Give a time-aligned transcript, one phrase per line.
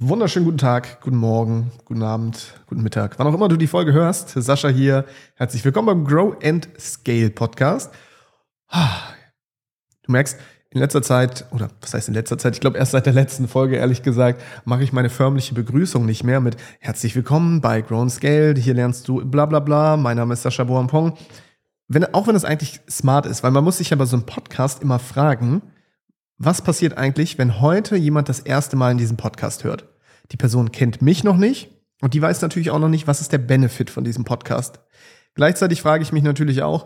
[0.00, 3.18] Wunderschönen guten Tag, guten Morgen, guten Abend, guten Mittag.
[3.18, 5.04] Wann auch immer du die Folge hörst, Sascha hier.
[5.34, 7.92] Herzlich willkommen beim Grow and Scale Podcast.
[8.70, 10.38] Du merkst,
[10.70, 13.48] in letzter Zeit, oder was heißt in letzter Zeit, ich glaube erst seit der letzten
[13.48, 18.02] Folge, ehrlich gesagt, mache ich meine förmliche Begrüßung nicht mehr mit Herzlich willkommen bei Grow
[18.02, 18.54] and Scale.
[18.54, 19.96] Hier lernst du bla bla bla.
[19.96, 21.18] Mein Name ist Sascha Boampong.
[21.88, 24.26] Wenn, auch wenn es eigentlich smart ist, weil man muss sich ja bei so einem
[24.26, 25.60] Podcast immer fragen,
[26.38, 29.86] was passiert eigentlich, wenn heute jemand das erste Mal in diesem Podcast hört?
[30.30, 31.68] Die Person kennt mich noch nicht
[32.00, 34.78] und die weiß natürlich auch noch nicht, was ist der Benefit von diesem Podcast.
[35.34, 36.84] Gleichzeitig frage ich mich natürlich auch,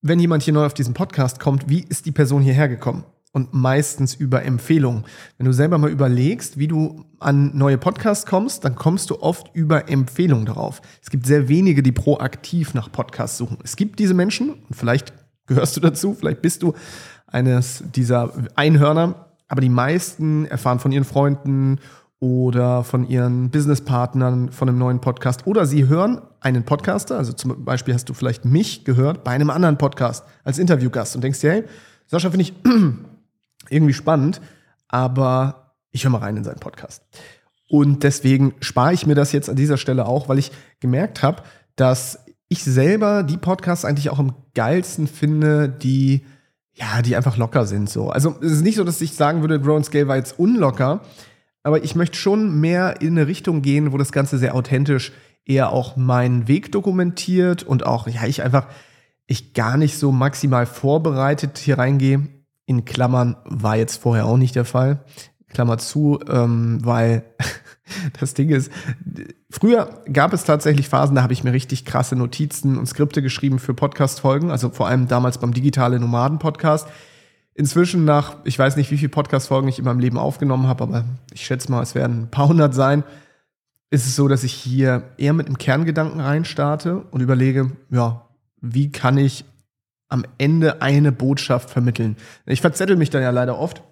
[0.00, 3.04] wenn jemand hier neu auf diesen Podcast kommt, wie ist die Person hierher gekommen?
[3.30, 5.04] Und meistens über Empfehlungen.
[5.38, 9.54] Wenn du selber mal überlegst, wie du an neue Podcasts kommst, dann kommst du oft
[9.54, 10.82] über Empfehlungen darauf.
[11.00, 13.58] Es gibt sehr wenige, die proaktiv nach Podcasts suchen.
[13.62, 15.14] Es gibt diese Menschen, und vielleicht
[15.46, 16.74] gehörst du dazu, vielleicht bist du
[17.32, 21.78] eines dieser Einhörner, aber die meisten erfahren von ihren Freunden
[22.20, 27.64] oder von ihren Businesspartnern von einem neuen Podcast oder sie hören einen Podcaster, also zum
[27.64, 31.50] Beispiel hast du vielleicht mich gehört bei einem anderen Podcast als Interviewgast und denkst dir,
[31.50, 31.64] hey,
[32.06, 32.54] Sascha finde ich
[33.70, 34.40] irgendwie spannend,
[34.86, 37.02] aber ich höre mal rein in seinen Podcast.
[37.68, 41.42] Und deswegen spare ich mir das jetzt an dieser Stelle auch, weil ich gemerkt habe,
[41.74, 46.24] dass ich selber die Podcasts eigentlich auch am geilsten finde, die
[46.74, 48.10] ja, die einfach locker sind so.
[48.10, 51.00] Also es ist nicht so, dass ich sagen würde, Grow and Scale war jetzt unlocker,
[51.62, 55.12] aber ich möchte schon mehr in eine Richtung gehen, wo das Ganze sehr authentisch
[55.44, 58.66] eher auch meinen Weg dokumentiert und auch, ja, ich einfach,
[59.26, 62.28] ich gar nicht so maximal vorbereitet hier reingehe.
[62.64, 65.04] In Klammern war jetzt vorher auch nicht der Fall.
[65.52, 67.24] Klammer zu, ähm, weil
[68.20, 68.70] das Ding ist,
[69.50, 73.58] früher gab es tatsächlich Phasen, da habe ich mir richtig krasse Notizen und Skripte geschrieben
[73.58, 76.88] für Podcast-Folgen, also vor allem damals beim Digitale Nomaden-Podcast
[77.54, 81.04] inzwischen nach, ich weiß nicht, wie viele Podcast-Folgen ich in meinem Leben aufgenommen habe, aber
[81.32, 83.04] ich schätze mal, es werden ein paar hundert sein,
[83.90, 88.26] ist es so, dass ich hier eher mit einem Kerngedanken reinstarte und überlege, ja,
[88.60, 89.44] wie kann ich
[90.08, 92.16] am Ende eine Botschaft vermitteln?
[92.46, 93.82] Ich verzettel mich dann ja leider oft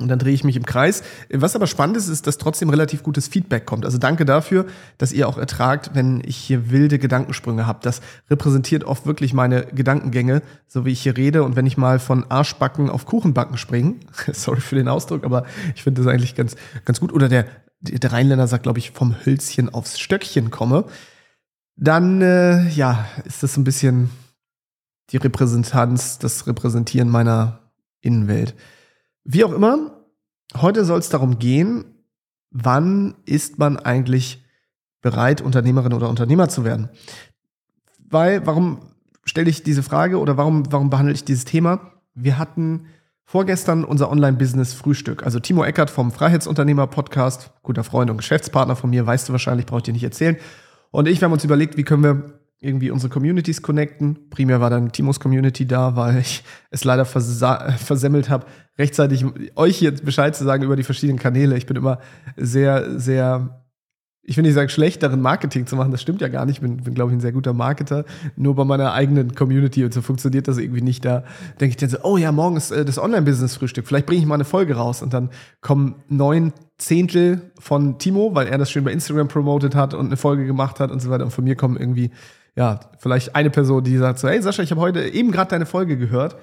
[0.00, 1.02] und dann drehe ich mich im Kreis.
[1.32, 3.84] Was aber spannend ist, ist, dass trotzdem relativ gutes Feedback kommt.
[3.84, 4.66] Also danke dafür,
[4.98, 7.80] dass ihr auch ertragt, wenn ich hier wilde Gedankensprünge habe.
[7.82, 8.00] Das
[8.30, 11.42] repräsentiert oft wirklich meine Gedankengänge, so wie ich hier rede.
[11.42, 13.96] Und wenn ich mal von Arschbacken auf Kuchenbacken springe,
[14.32, 15.44] sorry für den Ausdruck, aber
[15.74, 17.12] ich finde das eigentlich ganz, ganz gut.
[17.12, 17.46] Oder der,
[17.80, 20.84] der Rheinländer sagt, glaube ich, vom Hölzchen aufs Stöckchen komme.
[21.76, 24.10] Dann, äh, ja, ist das ein bisschen
[25.10, 27.60] die Repräsentanz, das Repräsentieren meiner
[28.00, 28.54] Innenwelt.
[29.32, 29.92] Wie auch immer,
[30.56, 31.84] heute soll es darum gehen,
[32.50, 34.44] wann ist man eigentlich
[35.02, 36.88] bereit, Unternehmerin oder Unternehmer zu werden?
[38.08, 38.80] Weil, warum
[39.24, 41.92] stelle ich diese Frage oder warum, warum behandle ich dieses Thema?
[42.14, 42.86] Wir hatten
[43.24, 45.22] vorgestern unser Online-Business-Frühstück.
[45.22, 49.78] Also Timo Eckert vom Freiheitsunternehmer-Podcast, guter Freund und Geschäftspartner von mir, weißt du wahrscheinlich, brauche
[49.78, 50.38] ich dir nicht erzählen.
[50.90, 54.28] Und ich, wir haben uns überlegt, wie können wir irgendwie unsere Communities connecten.
[54.28, 58.46] Primär war dann Timos Community da, weil ich es leider versemmelt habe,
[58.78, 59.24] rechtzeitig
[59.56, 61.56] euch hier Bescheid zu sagen über die verschiedenen Kanäle.
[61.56, 62.00] Ich bin immer
[62.36, 63.64] sehr, sehr,
[64.22, 65.90] ich will nicht sagen, schlecht darin, Marketing zu machen.
[65.90, 66.56] Das stimmt ja gar nicht.
[66.56, 68.04] Ich bin, bin glaube ich, ein sehr guter Marketer.
[68.36, 71.02] Nur bei meiner eigenen Community und so funktioniert das irgendwie nicht.
[71.02, 71.24] Da
[71.60, 73.86] denke ich dann so, oh ja, morgen ist äh, das Online-Business-Frühstück.
[73.86, 75.00] Vielleicht bringe ich mal eine Folge raus.
[75.00, 75.30] Und dann
[75.62, 80.18] kommen neun Zehntel von Timo, weil er das schön bei Instagram promotet hat und eine
[80.18, 81.24] Folge gemacht hat und so weiter.
[81.24, 82.10] Und von mir kommen irgendwie
[82.56, 85.66] ja, vielleicht eine Person, die sagt so, hey Sascha, ich habe heute eben gerade deine
[85.66, 86.36] Folge gehört.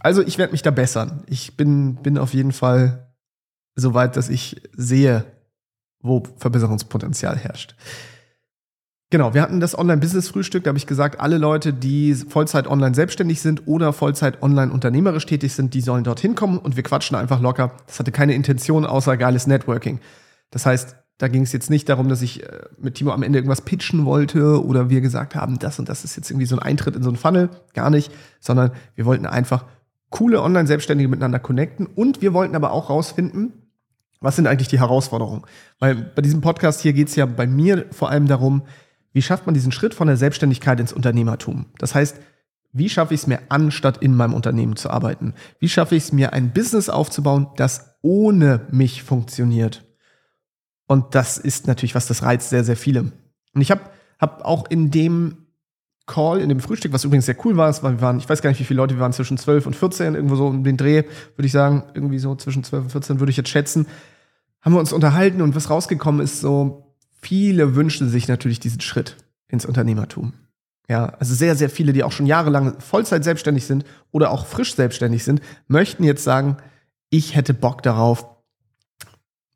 [0.00, 1.22] Also ich werde mich da bessern.
[1.26, 3.14] Ich bin, bin auf jeden Fall
[3.74, 5.24] so weit, dass ich sehe,
[6.00, 7.74] wo Verbesserungspotenzial herrscht.
[9.10, 13.42] Genau, wir hatten das Online-Business-Frühstück, da habe ich gesagt, alle Leute, die Vollzeit online selbstständig
[13.42, 17.38] sind oder Vollzeit online unternehmerisch tätig sind, die sollen dorthin kommen und wir quatschen einfach
[17.40, 17.76] locker.
[17.86, 20.00] Das hatte keine Intention außer geiles Networking.
[20.50, 23.38] Das heißt, da ging es jetzt nicht darum, dass ich äh, mit Timo am Ende
[23.38, 26.62] irgendwas pitchen wollte oder wir gesagt haben, das und das ist jetzt irgendwie so ein
[26.62, 27.48] Eintritt in so ein Funnel.
[27.74, 28.10] Gar nicht,
[28.40, 29.66] sondern wir wollten einfach
[30.10, 33.52] coole Online-Selbstständige miteinander connecten und wir wollten aber auch rausfinden,
[34.20, 35.42] was sind eigentlich die Herausforderungen?
[35.78, 38.62] Weil bei diesem Podcast hier geht es ja bei mir vor allem darum,
[39.12, 41.66] wie schafft man diesen Schritt von der Selbstständigkeit ins Unternehmertum?
[41.78, 42.16] Das heißt,
[42.72, 45.34] wie schaffe ich es mir an, statt in meinem Unternehmen zu arbeiten?
[45.60, 49.84] Wie schaffe ich es mir, ein Business aufzubauen, das ohne mich funktioniert?
[50.92, 53.12] Und das ist natürlich was, das reizt sehr, sehr viele.
[53.54, 53.80] Und ich habe
[54.18, 55.46] hab auch in dem
[56.04, 58.42] Call, in dem Frühstück, was übrigens sehr cool war, es war, wir waren, ich weiß
[58.42, 60.76] gar nicht, wie viele Leute, wir waren zwischen 12 und 14, irgendwo so um den
[60.76, 61.04] Dreh,
[61.34, 63.86] würde ich sagen, irgendwie so zwischen 12 und 14 würde ich jetzt schätzen,
[64.60, 69.16] haben wir uns unterhalten und was rausgekommen ist, so viele wünschen sich natürlich diesen Schritt
[69.48, 70.34] ins Unternehmertum.
[70.90, 74.74] Ja, also sehr, sehr viele, die auch schon jahrelang Vollzeit selbstständig sind oder auch frisch
[74.74, 76.58] selbstständig sind, möchten jetzt sagen,
[77.08, 78.26] ich hätte Bock darauf,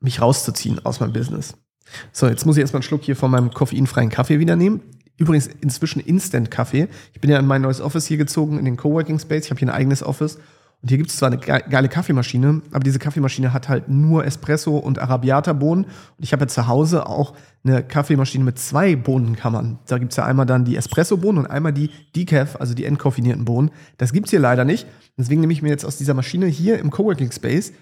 [0.01, 1.55] mich rauszuziehen aus meinem Business.
[2.13, 4.81] So, jetzt muss ich erstmal einen Schluck hier von meinem koffeinfreien Kaffee wieder nehmen.
[5.19, 6.89] Übrigens inzwischen Instant-Kaffee.
[7.15, 9.47] Ich bin ja in mein neues Office hier gezogen, in den Coworking Space.
[9.47, 10.39] Ich habe hier ein eigenes Office.
[10.83, 14.77] Und hier gibt es zwar eine geile Kaffeemaschine, aber diese Kaffeemaschine hat halt nur Espresso
[14.77, 15.85] und Arabiata-Bohnen.
[15.85, 17.35] Und ich habe ja zu Hause auch
[17.65, 19.79] eine Kaffeemaschine mit zwei Bohnenkammern.
[19.87, 23.47] Da gibt es ja einmal dann die Espresso-Bohnen und einmal die Decaf, also die entkoffinierten
[23.47, 23.71] Bohnen.
[23.97, 24.87] Das gibt es hier leider nicht.
[25.17, 27.73] Deswegen nehme ich mir jetzt aus dieser Maschine hier im Coworking Space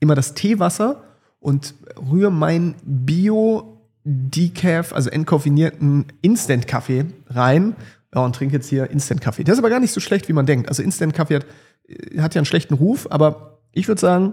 [0.00, 1.04] immer das Teewasser
[1.40, 1.74] und
[2.10, 7.76] rühre mein Bio Decaf, also entkoffinierten Instant-Kaffee rein.
[8.14, 9.44] Ja, und trinke jetzt hier Instant-Kaffee.
[9.44, 10.68] Der ist aber gar nicht so schlecht, wie man denkt.
[10.68, 11.46] Also Instant-Kaffee hat,
[11.88, 14.32] äh, hat ja einen schlechten Ruf, aber ich würde sagen,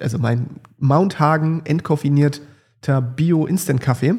[0.00, 4.14] also mein Mount Hagen entkoffinierter Bio-Instant-Kaffee,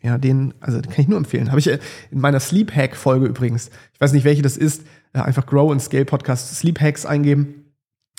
[0.00, 1.48] ja, den, also den kann ich nur empfehlen.
[1.48, 1.80] Habe ich äh,
[2.10, 5.82] in meiner Sleep Hack-Folge übrigens, ich weiß nicht, welche das ist, äh, einfach Grow and
[5.82, 7.57] Scale Podcast Sleep Hacks eingeben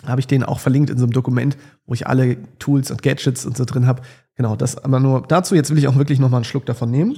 [0.05, 3.45] habe ich den auch verlinkt in so einem Dokument, wo ich alle Tools und Gadgets
[3.45, 4.01] und so drin habe.
[4.35, 5.55] Genau, das aber nur dazu.
[5.55, 7.17] Jetzt will ich auch wirklich noch mal einen Schluck davon nehmen.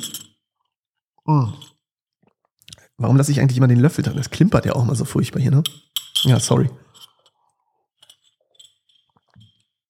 [1.26, 1.54] Mm.
[2.98, 4.18] Warum lasse ich eigentlich immer den Löffel drin?
[4.18, 5.64] Das klimpert ja auch immer so furchtbar hier, ne?
[6.24, 6.70] Ja, sorry.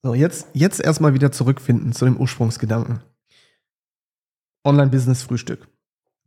[0.03, 3.01] So, jetzt, jetzt erstmal wieder zurückfinden zu dem Ursprungsgedanken.
[4.65, 5.67] Online-Business-Frühstück.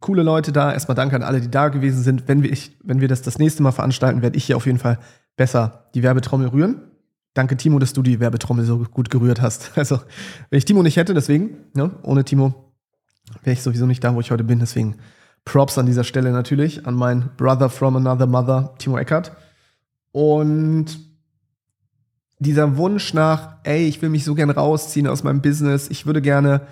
[0.00, 0.72] Coole Leute da.
[0.72, 2.28] Erstmal danke an alle, die da gewesen sind.
[2.28, 4.78] Wenn wir, ich, wenn wir das das nächste Mal veranstalten, werde ich hier auf jeden
[4.78, 4.98] Fall
[5.36, 6.82] besser die Werbetrommel rühren.
[7.34, 9.72] Danke, Timo, dass du die Werbetrommel so gut gerührt hast.
[9.76, 10.00] Also,
[10.50, 12.72] wenn ich Timo nicht hätte, deswegen, ne, ohne Timo
[13.42, 14.60] wäre ich sowieso nicht da, wo ich heute bin.
[14.60, 14.96] Deswegen
[15.44, 19.32] Props an dieser Stelle natürlich an meinen Brother from another mother, Timo Eckert.
[20.12, 20.98] Und
[22.38, 26.22] dieser Wunsch nach, ey, ich will mich so gern rausziehen aus meinem Business, ich würde
[26.22, 26.62] gerne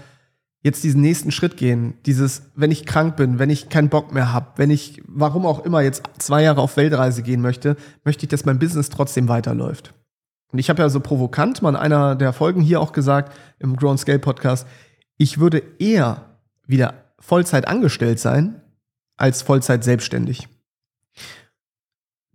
[0.62, 1.94] jetzt diesen nächsten Schritt gehen.
[2.06, 5.64] Dieses, wenn ich krank bin, wenn ich keinen Bock mehr habe, wenn ich, warum auch
[5.64, 9.92] immer, jetzt zwei Jahre auf Weltreise gehen möchte, möchte ich, dass mein Business trotzdem weiterläuft.
[10.52, 13.76] Und ich habe ja so provokant mal in einer der Folgen hier auch gesagt, im
[13.76, 14.66] Grown Scale Podcast,
[15.16, 18.60] ich würde eher wieder Vollzeit angestellt sein,
[19.16, 20.48] als Vollzeit selbstständig.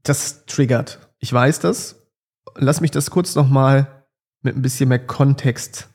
[0.03, 1.00] Das triggert.
[1.19, 2.07] Ich weiß das.
[2.56, 4.06] Lass mich das kurz nochmal
[4.41, 5.89] mit ein bisschen mehr Kontext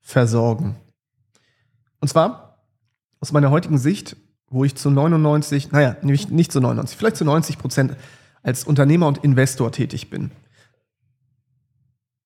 [0.00, 0.76] versorgen.
[2.00, 2.64] Und zwar
[3.20, 4.16] aus meiner heutigen Sicht,
[4.50, 7.96] wo ich zu 99, naja, nicht, nicht zu 99, vielleicht zu 90 Prozent
[8.42, 10.30] als Unternehmer und Investor tätig bin.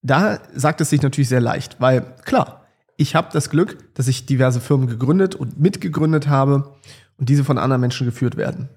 [0.02, 2.66] Da sagt es sich natürlich sehr leicht, weil klar,
[2.96, 6.74] ich habe das Glück, dass ich diverse Firmen gegründet und mitgegründet habe
[7.16, 8.69] und diese von anderen Menschen geführt werden.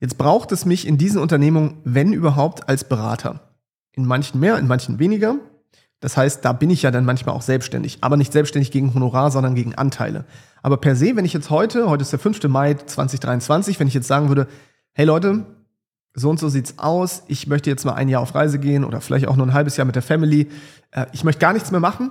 [0.00, 3.40] Jetzt braucht es mich in diesen Unternehmungen, wenn überhaupt, als Berater.
[3.92, 5.36] In manchen mehr, in manchen weniger.
[6.00, 9.30] Das heißt, da bin ich ja dann manchmal auch selbstständig, aber nicht selbstständig gegen Honorar,
[9.30, 10.24] sondern gegen Anteile.
[10.62, 12.44] Aber per se, wenn ich jetzt heute, heute ist der 5.
[12.48, 14.46] Mai 2023, wenn ich jetzt sagen würde,
[14.92, 15.46] hey Leute,
[16.12, 19.00] so und so sieht's aus, ich möchte jetzt mal ein Jahr auf Reise gehen oder
[19.00, 20.48] vielleicht auch nur ein halbes Jahr mit der Family,
[20.90, 22.10] äh, ich möchte gar nichts mehr machen,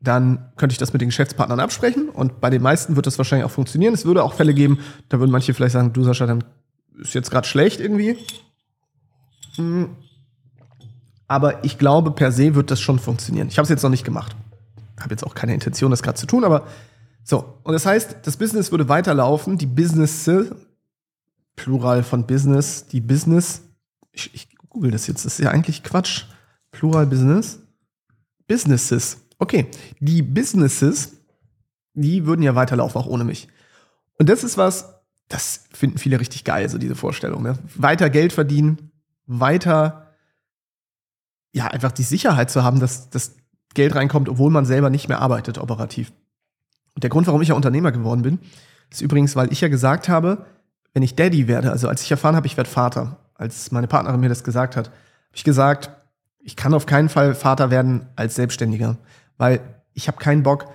[0.00, 3.44] dann könnte ich das mit den Geschäftspartnern absprechen und bei den meisten wird das wahrscheinlich
[3.44, 3.94] auch funktionieren.
[3.94, 6.42] Es würde auch Fälle geben, da würden manche vielleicht sagen, du Sascha, dann
[6.98, 8.16] ist jetzt gerade schlecht irgendwie.
[9.56, 9.90] Hm
[11.30, 13.46] aber ich glaube, per se wird das schon funktionieren.
[13.46, 14.34] Ich habe es jetzt noch nicht gemacht.
[14.98, 16.66] Habe jetzt auch keine Intention, das gerade zu tun, aber
[17.22, 17.54] so.
[17.62, 20.28] Und das heißt, das Business würde weiterlaufen, die Business,
[21.54, 23.62] Plural von Business, die Business,
[24.10, 26.24] ich, ich google das jetzt, das ist ja eigentlich Quatsch.
[26.72, 27.60] Plural Business.
[28.48, 29.18] Businesses.
[29.38, 29.68] Okay,
[30.00, 31.12] die Businesses,
[31.94, 33.46] die würden ja weiterlaufen, auch ohne mich.
[34.18, 34.94] Und das ist was,
[35.28, 37.44] das finden viele richtig geil, so diese Vorstellung.
[37.44, 37.56] Ne?
[37.76, 38.90] Weiter Geld verdienen,
[39.26, 40.09] weiter
[41.52, 43.34] ja, einfach die Sicherheit zu haben, dass das
[43.74, 46.12] Geld reinkommt, obwohl man selber nicht mehr arbeitet operativ.
[46.94, 48.38] Und der Grund, warum ich ja Unternehmer geworden bin,
[48.90, 50.46] ist übrigens, weil ich ja gesagt habe,
[50.92, 54.20] wenn ich Daddy werde, also als ich erfahren habe, ich werde Vater, als meine Partnerin
[54.20, 54.96] mir das gesagt hat, habe
[55.36, 55.90] ich gesagt,
[56.40, 58.96] ich kann auf keinen Fall Vater werden als Selbstständiger,
[59.38, 59.60] weil
[59.94, 60.66] ich habe keinen Bock,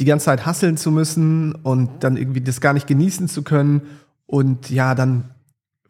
[0.00, 3.82] die ganze Zeit hasseln zu müssen und dann irgendwie das gar nicht genießen zu können
[4.26, 5.30] und ja, dann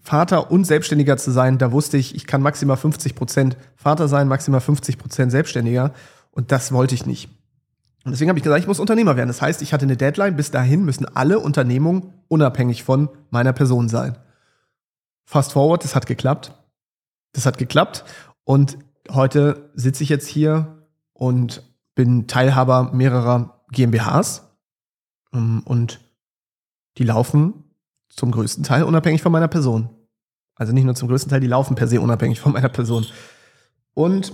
[0.01, 4.29] Vater und Selbstständiger zu sein, da wusste ich, ich kann maximal 50 Prozent Vater sein,
[4.29, 5.93] maximal 50 Prozent Selbstständiger.
[6.31, 7.29] Und das wollte ich nicht.
[8.05, 9.29] Und deswegen habe ich gesagt, ich muss Unternehmer werden.
[9.29, 10.37] Das heißt, ich hatte eine Deadline.
[10.37, 14.17] Bis dahin müssen alle Unternehmungen unabhängig von meiner Person sein.
[15.27, 16.55] Fast forward, das hat geklappt.
[17.33, 18.05] Das hat geklappt.
[18.45, 18.79] Und
[19.11, 21.63] heute sitze ich jetzt hier und
[21.95, 24.45] bin Teilhaber mehrerer GmbHs.
[25.35, 26.01] Ähm, und
[26.97, 27.65] die laufen
[28.19, 29.89] zum größten Teil unabhängig von meiner Person.
[30.57, 33.07] Also nicht nur zum größten Teil, die laufen per se unabhängig von meiner Person.
[33.95, 34.33] Und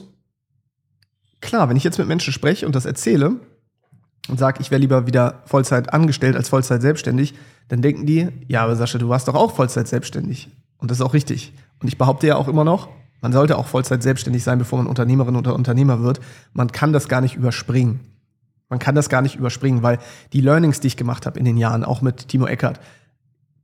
[1.40, 3.36] klar, wenn ich jetzt mit Menschen spreche und das erzähle
[4.28, 7.34] und sage, ich wäre lieber wieder Vollzeit angestellt als Vollzeit selbstständig,
[7.68, 10.48] dann denken die, ja, aber Sascha, du warst doch auch Vollzeit selbstständig.
[10.78, 11.52] Und das ist auch richtig.
[11.80, 12.88] Und ich behaupte ja auch immer noch,
[13.24, 16.20] Man sollte auch Vollzeit selbstständig sein, bevor man Unternehmerin oder Unternehmer wird.
[16.52, 18.00] Man kann das gar nicht überspringen.
[18.68, 19.98] Man kann das gar nicht überspringen, weil
[20.34, 22.80] die Learnings, die ich gemacht habe in den Jahren, auch mit Timo Eckert,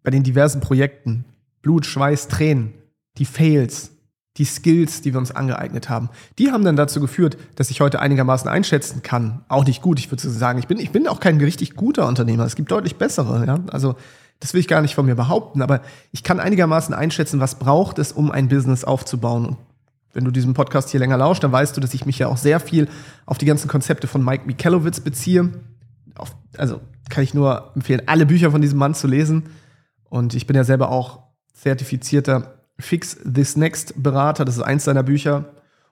[0.02, 1.24] bei den diversen Projekten,
[1.62, 2.74] Blut, Schweiß, Tränen,
[3.18, 3.92] die Fails,
[4.36, 8.00] die Skills, die wir uns angeeignet haben, die haben dann dazu geführt, dass ich heute
[8.00, 9.44] einigermaßen einschätzen kann.
[9.48, 12.44] Auch nicht gut, ich würde sagen, ich bin, ich bin auch kein richtig guter Unternehmer.
[12.44, 13.58] Es gibt deutlich bessere, ja.
[13.70, 13.96] Also,
[14.38, 17.98] das will ich gar nicht von mir behaupten, aber ich kann einigermaßen einschätzen, was braucht
[17.98, 19.44] es, um ein Business aufzubauen.
[19.44, 19.58] Und
[20.14, 22.38] wenn du diesem Podcast hier länger lauschst, dann weißt du, dass ich mich ja auch
[22.38, 22.88] sehr viel
[23.26, 25.50] auf die ganzen Konzepte von Mike Michalowitz beziehe.
[26.16, 26.80] Auf, also
[27.10, 29.50] kann ich nur empfehlen, alle Bücher von diesem Mann zu lesen.
[30.10, 31.20] Und ich bin ja selber auch
[31.54, 34.44] zertifizierter Fix This Next Berater.
[34.44, 35.46] Das ist eins seiner Bücher.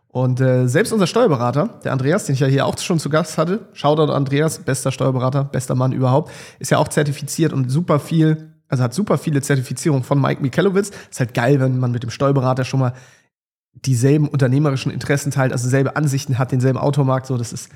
[0.08, 3.38] Und äh, selbst unser Steuerberater, der Andreas, den ich ja hier auch schon zu Gast
[3.38, 8.54] hatte, Shoutout Andreas, bester Steuerberater, bester Mann überhaupt, ist ja auch zertifiziert und super viel,
[8.68, 10.90] also hat super viele Zertifizierungen von Mike Michalowitz.
[11.10, 12.94] Ist halt geil, wenn man mit dem Steuerberater schon mal
[13.74, 17.70] dieselben unternehmerischen Interessen teilt, also selbe Ansichten hat, denselben Automarkt, so, das ist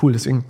[0.00, 0.12] cool.
[0.12, 0.44] Deswegen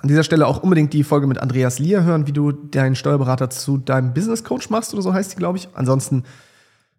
[0.00, 3.50] an dieser Stelle auch unbedingt die Folge mit Andreas Lier hören, wie du deinen Steuerberater
[3.50, 5.68] zu deinem Business Coach machst oder so heißt die, glaube ich.
[5.74, 6.24] Ansonsten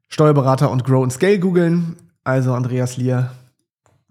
[0.09, 1.95] Steuerberater und Grow and Scale googeln.
[2.23, 3.31] Also Andreas Lier,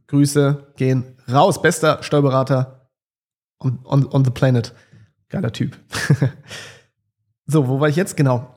[0.06, 1.60] Grüße gehen raus.
[1.60, 2.88] Bester Steuerberater
[3.60, 4.74] on, on, on the planet.
[5.28, 5.76] Geiler Typ.
[7.46, 8.16] so, wo war ich jetzt?
[8.16, 8.54] Genau.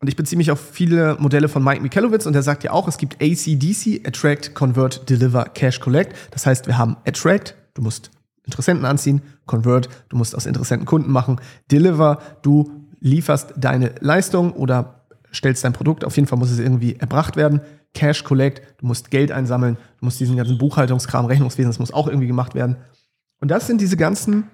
[0.00, 2.88] Und ich beziehe mich auf viele Modelle von Mike Michalowitz und er sagt ja auch,
[2.88, 6.16] es gibt ACDC, Attract, Convert, Deliver, Cash, Collect.
[6.30, 8.10] Das heißt, wir haben Attract, du musst
[8.44, 12.70] Interessenten anziehen, Convert, du musst aus Interessenten Kunden machen, Deliver, du
[13.00, 17.60] lieferst deine Leistung oder stellst dein Produkt, auf jeden Fall muss es irgendwie erbracht werden.
[17.94, 22.06] Cash Collect, du musst Geld einsammeln, du musst diesen ganzen Buchhaltungskram, Rechnungswesen, das muss auch
[22.06, 22.76] irgendwie gemacht werden.
[23.40, 24.44] Und das sind diese ganzen,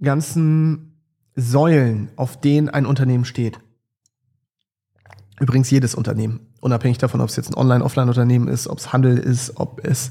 [0.00, 1.00] ganzen
[1.36, 3.60] Säulen, auf denen ein Unternehmen steht.
[5.40, 9.56] Übrigens jedes Unternehmen, unabhängig davon, ob es jetzt ein Online-Offline-Unternehmen ist, ob es Handel ist,
[9.56, 10.10] ob es,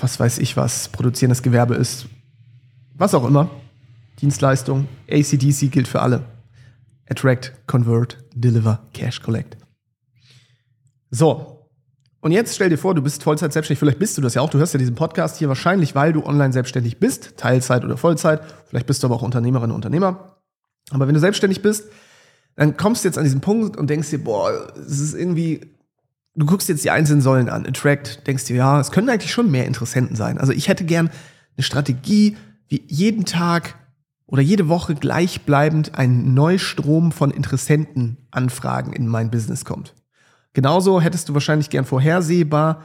[0.00, 2.06] was weiß ich was, produzierendes Gewerbe ist,
[2.94, 3.50] was auch immer.
[4.20, 6.24] Dienstleistung, ACDC gilt für alle.
[7.08, 9.56] Attract, Convert, Deliver, Cash, Collect.
[11.10, 11.68] So.
[12.20, 13.78] Und jetzt stell dir vor, du bist Vollzeit selbstständig.
[13.78, 14.50] Vielleicht bist du das ja auch.
[14.50, 17.38] Du hörst ja diesen Podcast hier wahrscheinlich, weil du online selbstständig bist.
[17.38, 18.42] Teilzeit oder Vollzeit.
[18.66, 20.36] Vielleicht bist du aber auch Unternehmerin, Unternehmer.
[20.90, 21.88] Aber wenn du selbstständig bist,
[22.56, 25.74] dann kommst du jetzt an diesen Punkt und denkst dir, boah, es ist irgendwie,
[26.34, 29.50] du guckst jetzt die einzelnen Säulen an, Attract, denkst dir, ja, es können eigentlich schon
[29.50, 30.38] mehr Interessenten sein.
[30.38, 31.10] Also ich hätte gern
[31.56, 32.36] eine Strategie,
[32.68, 33.76] wie jeden Tag
[34.26, 39.94] oder jede Woche gleichbleibend ein Neustrom von Interessentenanfragen in mein Business kommt.
[40.52, 42.84] Genauso hättest du wahrscheinlich gern vorhersehbar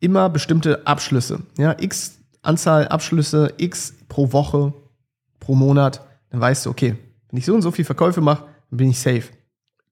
[0.00, 1.40] immer bestimmte Abschlüsse.
[1.56, 4.72] Ja, x Anzahl Abschlüsse, x pro Woche,
[5.40, 6.06] pro Monat.
[6.30, 6.96] Dann weißt du, okay,
[7.30, 9.24] wenn ich so und so viel Verkäufe mache, dann bin ich safe.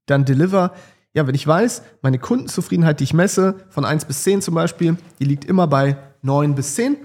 [0.06, 0.72] Dann Deliver.
[1.14, 4.96] Ja, wenn ich weiß, meine Kundenzufriedenheit, die ich messe, von 1 bis 10 zum Beispiel,
[5.20, 6.96] die liegt immer bei 9 bis 10,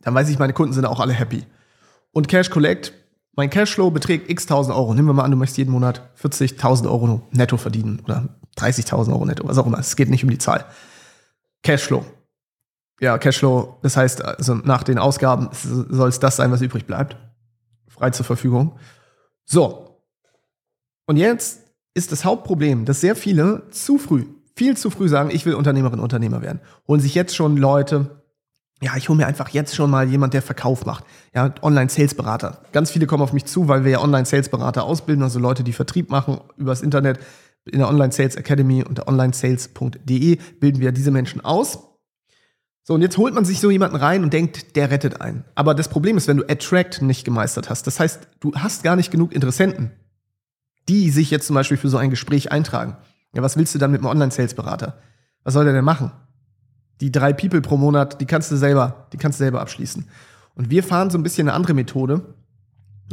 [0.00, 1.46] dann weiß ich, meine Kunden sind auch alle happy.
[2.10, 2.92] Und Cash Collect,
[3.36, 4.94] mein Cashflow beträgt x tausend Euro.
[4.94, 9.24] Nehmen wir mal an, du möchtest jeden Monat 40.000 Euro netto verdienen oder 30.000 Euro
[9.24, 9.78] netto, was auch immer.
[9.78, 10.64] Es geht nicht um die Zahl.
[11.62, 12.04] Cashflow.
[13.00, 17.16] Ja, Cashflow, das heißt, also nach den Ausgaben soll es das sein, was übrig bleibt.
[17.88, 18.78] Frei zur Verfügung.
[19.44, 20.00] So.
[21.06, 21.63] Und jetzt
[21.94, 24.24] ist das Hauptproblem, dass sehr viele zu früh,
[24.54, 26.60] viel zu früh sagen, ich will Unternehmerin, Unternehmer werden.
[26.86, 28.22] Holen sich jetzt schon Leute,
[28.82, 31.04] ja, ich hole mir einfach jetzt schon mal jemand, der Verkauf macht.
[31.34, 32.62] Ja, Online-Sales-Berater.
[32.72, 36.10] Ganz viele kommen auf mich zu, weil wir ja Online-Sales-Berater ausbilden, also Leute, die Vertrieb
[36.10, 37.18] machen übers Internet.
[37.64, 41.78] In der Online-Sales Academy unter onlinesales.de bilden wir diese Menschen aus.
[42.82, 45.44] So, und jetzt holt man sich so jemanden rein und denkt, der rettet einen.
[45.54, 48.96] Aber das Problem ist, wenn du Attract nicht gemeistert hast, das heißt, du hast gar
[48.96, 49.92] nicht genug Interessenten,
[50.88, 52.96] die sich jetzt zum Beispiel für so ein Gespräch eintragen.
[53.34, 54.98] Ja, was willst du dann mit einem Online-Sales-Berater?
[55.42, 56.12] Was soll der denn machen?
[57.00, 60.06] die drei People pro Monat, die kannst du selber, die kannst du selber abschließen.
[60.54, 62.22] Und wir fahren so ein bisschen eine andere Methode,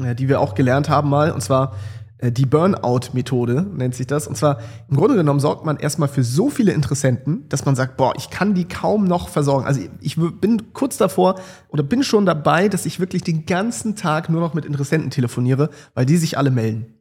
[0.01, 1.75] äh, die wir auch gelernt haben mal, und zwar
[2.19, 4.27] äh, die Burnout-Methode nennt sich das.
[4.27, 4.59] Und zwar
[4.89, 8.29] im Grunde genommen sorgt man erstmal für so viele Interessenten, dass man sagt, boah, ich
[8.29, 9.65] kann die kaum noch versorgen.
[9.65, 14.29] Also ich bin kurz davor oder bin schon dabei, dass ich wirklich den ganzen Tag
[14.29, 17.00] nur noch mit Interessenten telefoniere, weil die sich alle melden.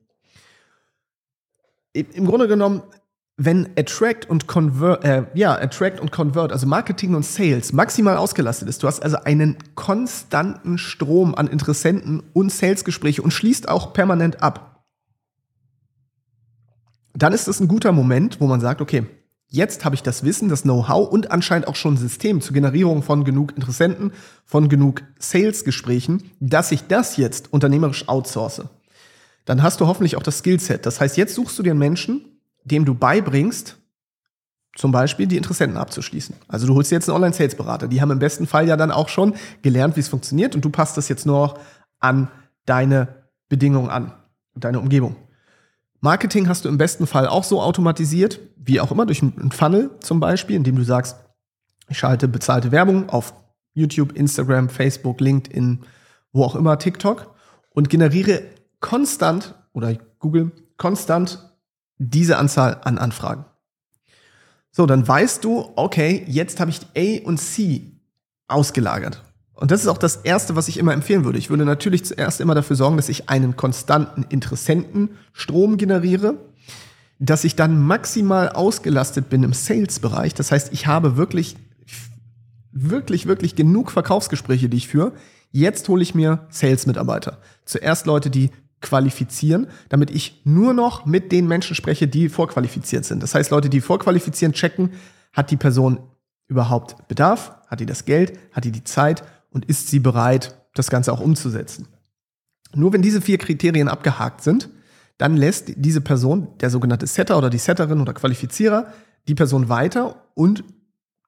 [1.93, 2.83] Im Grunde genommen
[3.43, 8.69] wenn Attract und Convert, äh, ja, Attract und Convert, also Marketing und Sales maximal ausgelastet
[8.69, 14.43] ist, du hast also einen konstanten Strom an Interessenten und Salesgespräche und schließt auch permanent
[14.43, 14.85] ab,
[17.15, 19.07] dann ist das ein guter Moment, wo man sagt, okay,
[19.49, 23.03] jetzt habe ich das Wissen, das Know-how und anscheinend auch schon ein System zur Generierung
[23.03, 24.13] von genug Interessenten,
[24.45, 28.65] von genug Salesgesprächen, dass ich das jetzt unternehmerisch outsource.
[29.45, 30.87] Dann hast du hoffentlich auch das Skillset.
[30.87, 32.25] Das heißt, jetzt suchst du dir einen Menschen,
[32.65, 33.77] dem du beibringst,
[34.77, 36.37] Zum Beispiel die Interessenten abzuschließen.
[36.47, 37.89] Also du holst jetzt einen Online-Sales-Berater.
[37.89, 40.71] Die haben im besten Fall ja dann auch schon gelernt, wie es funktioniert und du
[40.71, 41.59] passt das jetzt nur noch
[41.99, 42.29] an
[42.67, 43.09] deine
[43.49, 44.13] Bedingungen an
[44.55, 45.17] deine Umgebung.
[46.01, 49.91] Marketing hast du im besten Fall auch so automatisiert, wie auch immer, durch einen Funnel
[50.01, 51.17] zum Beispiel, indem du sagst,
[51.89, 53.35] ich schalte bezahlte Werbung auf
[53.75, 55.81] YouTube, Instagram, Facebook, LinkedIn,
[56.33, 57.35] wo auch immer, TikTok
[57.71, 58.43] und generiere
[58.81, 61.51] konstant oder Google konstant
[61.99, 63.45] diese Anzahl an Anfragen.
[64.73, 68.01] So, dann weißt du, okay, jetzt habe ich A und C
[68.49, 69.23] ausgelagert.
[69.55, 71.39] Und das ist auch das Erste, was ich immer empfehlen würde.
[71.39, 76.37] Ich würde natürlich zuerst immer dafür sorgen, dass ich einen konstanten Interessentenstrom generiere,
[77.19, 80.33] dass ich dann maximal ausgelastet bin im Sales-Bereich.
[80.33, 81.57] Das heißt, ich habe wirklich,
[82.73, 85.13] wirklich, wirklich genug Verkaufsgespräche, die ich führe.
[85.53, 87.39] Jetzt hole ich mir Sales-Mitarbeiter.
[87.67, 93.23] Zuerst Leute, die qualifizieren, damit ich nur noch mit den Menschen spreche, die vorqualifiziert sind.
[93.23, 94.91] Das heißt, Leute, die vorqualifizieren, checken,
[95.33, 96.01] hat die Person
[96.49, 100.91] überhaupt Bedarf, hat die das Geld, hat die die Zeit und ist sie bereit, das
[100.91, 101.89] Ganze auch umzusetzen.
[102.75, 104.69] Nur wenn diese vier Kriterien abgehakt sind,
[105.19, 108.93] dann lässt diese Person, der sogenannte Setter oder die Setterin oder Qualifizierer,
[109.29, 110.65] die Person weiter und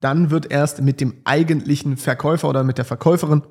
[0.01, 3.43] dann wird erst mit dem eigentlichen Verkäufer oder mit der Verkäuferin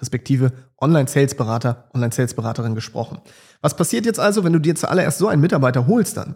[0.00, 3.18] respektive Online-Sales-Berater, Online-Sales-Beraterin gesprochen.
[3.60, 6.34] Was passiert jetzt also, wenn du dir zuallererst so einen Mitarbeiter holst dann?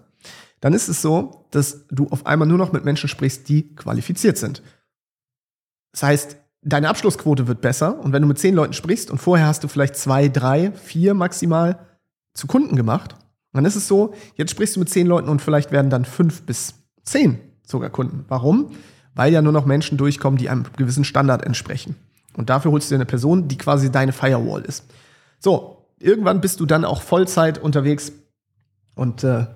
[0.60, 4.38] Dann ist es so, dass du auf einmal nur noch mit Menschen sprichst, die qualifiziert
[4.38, 4.62] sind.
[5.92, 9.46] Das heißt, deine Abschlussquote wird besser und wenn du mit zehn Leuten sprichst und vorher
[9.46, 11.78] hast du vielleicht zwei, drei, vier maximal
[12.34, 13.16] zu Kunden gemacht,
[13.52, 16.42] dann ist es so, jetzt sprichst du mit zehn Leuten und vielleicht werden dann fünf
[16.42, 18.24] bis zehn sogar Kunden.
[18.28, 18.70] Warum?
[19.14, 21.96] Weil ja nur noch Menschen durchkommen, die einem gewissen Standard entsprechen.
[22.38, 24.84] Und dafür holst du dir eine Person, die quasi deine Firewall ist.
[25.40, 28.12] So, irgendwann bist du dann auch Vollzeit unterwegs
[28.94, 29.46] und äh,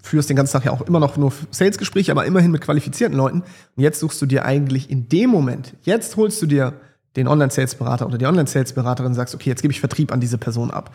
[0.00, 3.40] führst den ganzen Tag ja auch immer noch nur Sales-Gespräche, aber immerhin mit qualifizierten Leuten.
[3.40, 6.74] Und jetzt suchst du dir eigentlich in dem Moment, jetzt holst du dir
[7.16, 10.70] den Online-Sales-Berater oder die Online-Sales-Beraterin und sagst, okay, jetzt gebe ich Vertrieb an diese Person
[10.70, 10.94] ab.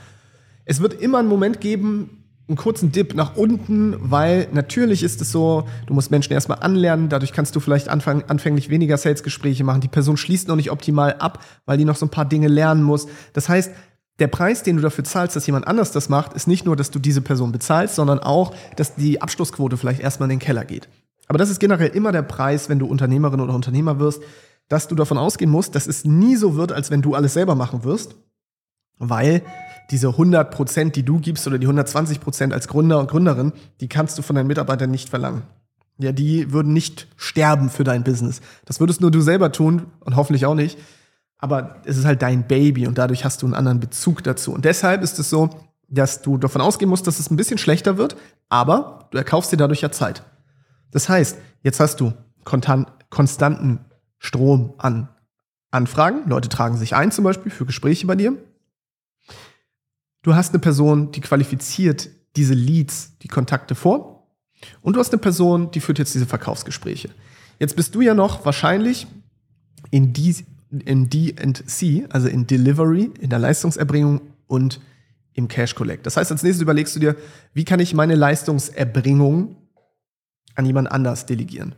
[0.63, 5.32] Es wird immer einen Moment geben, einen kurzen Dip nach unten, weil natürlich ist es
[5.32, 9.82] so, du musst Menschen erstmal anlernen, dadurch kannst du vielleicht anfang, anfänglich weniger Sales-Gespräche machen.
[9.82, 12.84] Die Person schließt noch nicht optimal ab, weil die noch so ein paar Dinge lernen
[12.84, 13.08] muss.
[13.32, 13.72] Das heißt,
[14.20, 16.92] der Preis, den du dafür zahlst, dass jemand anders das macht, ist nicht nur, dass
[16.92, 20.90] du diese Person bezahlst, sondern auch, dass die Abschlussquote vielleicht erstmal in den Keller geht.
[21.27, 24.22] Aber das ist generell immer der Preis, wenn du Unternehmerin oder Unternehmer wirst,
[24.68, 27.56] dass du davon ausgehen musst, dass es nie so wird, als wenn du alles selber
[27.56, 28.16] machen wirst,
[28.98, 29.42] weil
[29.91, 33.87] diese 100 Prozent, die du gibst oder die 120 Prozent als Gründer und Gründerin, die
[33.87, 35.43] kannst du von deinen Mitarbeitern nicht verlangen.
[36.00, 38.41] Ja, die würden nicht sterben für dein Business.
[38.65, 40.77] Das würdest nur du selber tun und hoffentlich auch nicht.
[41.37, 44.53] Aber es ist halt dein Baby und dadurch hast du einen anderen Bezug dazu.
[44.53, 45.50] Und deshalb ist es so,
[45.89, 48.15] dass du davon ausgehen musst, dass es ein bisschen schlechter wird,
[48.50, 50.24] aber du erkaufst dir dadurch ja Zeit.
[50.91, 53.79] Das heißt, jetzt hast du konstanten
[54.17, 55.09] Strom an
[55.69, 56.27] Anfragen.
[56.27, 58.37] Leute tragen sich ein zum Beispiel für Gespräche bei dir
[60.24, 64.27] du hast eine Person, die qualifiziert diese Leads, die Kontakte vor.
[64.81, 67.09] Und du hast eine Person, die führt jetzt diese Verkaufsgespräche.
[67.59, 69.07] Jetzt bist du ja noch wahrscheinlich
[69.92, 70.36] in, D,
[70.86, 74.79] in D&C, also in Delivery, in der Leistungserbringung und
[75.33, 76.05] im Cash Collect.
[76.05, 77.16] Das heißt, als nächstes überlegst du dir,
[77.53, 79.55] wie kann ich meine Leistungserbringung
[80.55, 81.75] an jemand anders delegieren?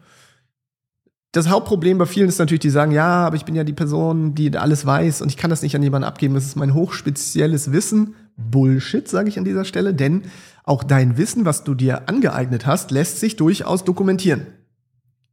[1.31, 4.36] Das Hauptproblem bei vielen ist natürlich, die sagen, ja, aber ich bin ja die Person,
[4.36, 6.34] die alles weiß und ich kann das nicht an jemanden abgeben.
[6.34, 8.15] Das ist mein hochspezielles Wissen.
[8.37, 10.23] Bullshit, sage ich an dieser Stelle, denn
[10.63, 14.47] auch dein Wissen, was du dir angeeignet hast, lässt sich durchaus dokumentieren.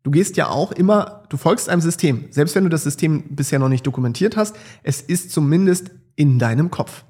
[0.03, 2.27] Du gehst ja auch immer, du folgst einem System.
[2.31, 6.71] Selbst wenn du das System bisher noch nicht dokumentiert hast, es ist zumindest in deinem
[6.71, 7.05] Kopf.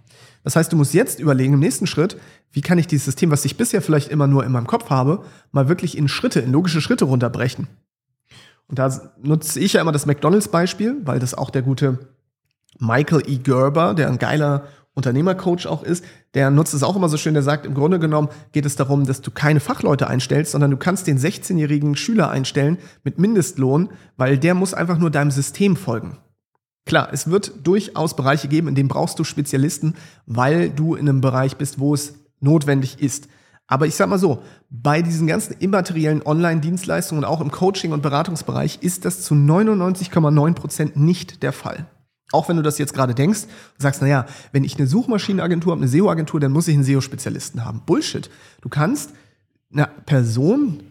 [0.45, 2.19] Das heißt, du musst jetzt überlegen im nächsten Schritt,
[2.51, 5.25] wie kann ich dieses System, was ich bisher vielleicht immer nur in meinem Kopf habe,
[5.53, 7.69] mal wirklich in Schritte, in logische Schritte runterbrechen.
[8.69, 12.11] Und da nutze ich ja immer das McDonalds-Beispiel, weil das auch der gute
[12.79, 13.37] Michael E.
[13.37, 17.43] Gerber, der ein geiler Unternehmercoach auch ist, der nutzt es auch immer so schön, der
[17.43, 21.07] sagt, im Grunde genommen geht es darum, dass du keine Fachleute einstellst, sondern du kannst
[21.07, 26.19] den 16-jährigen Schüler einstellen mit Mindestlohn, weil der muss einfach nur deinem System folgen.
[26.85, 29.95] Klar, es wird durchaus Bereiche geben, in denen brauchst du Spezialisten,
[30.27, 33.29] weil du in einem Bereich bist, wo es notwendig ist.
[33.69, 38.03] Aber ich sag mal so, bei diesen ganzen immateriellen Online-Dienstleistungen und auch im Coaching- und
[38.03, 41.87] Beratungsbereich ist das zu 99,9 Prozent nicht der Fall.
[42.33, 43.43] Auch wenn du das jetzt gerade denkst
[43.79, 47.83] sagst, naja, wenn ich eine Suchmaschinenagentur habe, eine SEO-Agentur, dann muss ich einen SEO-Spezialisten haben.
[47.87, 48.31] Bullshit.
[48.61, 49.11] Du kannst
[49.73, 50.83] einer Person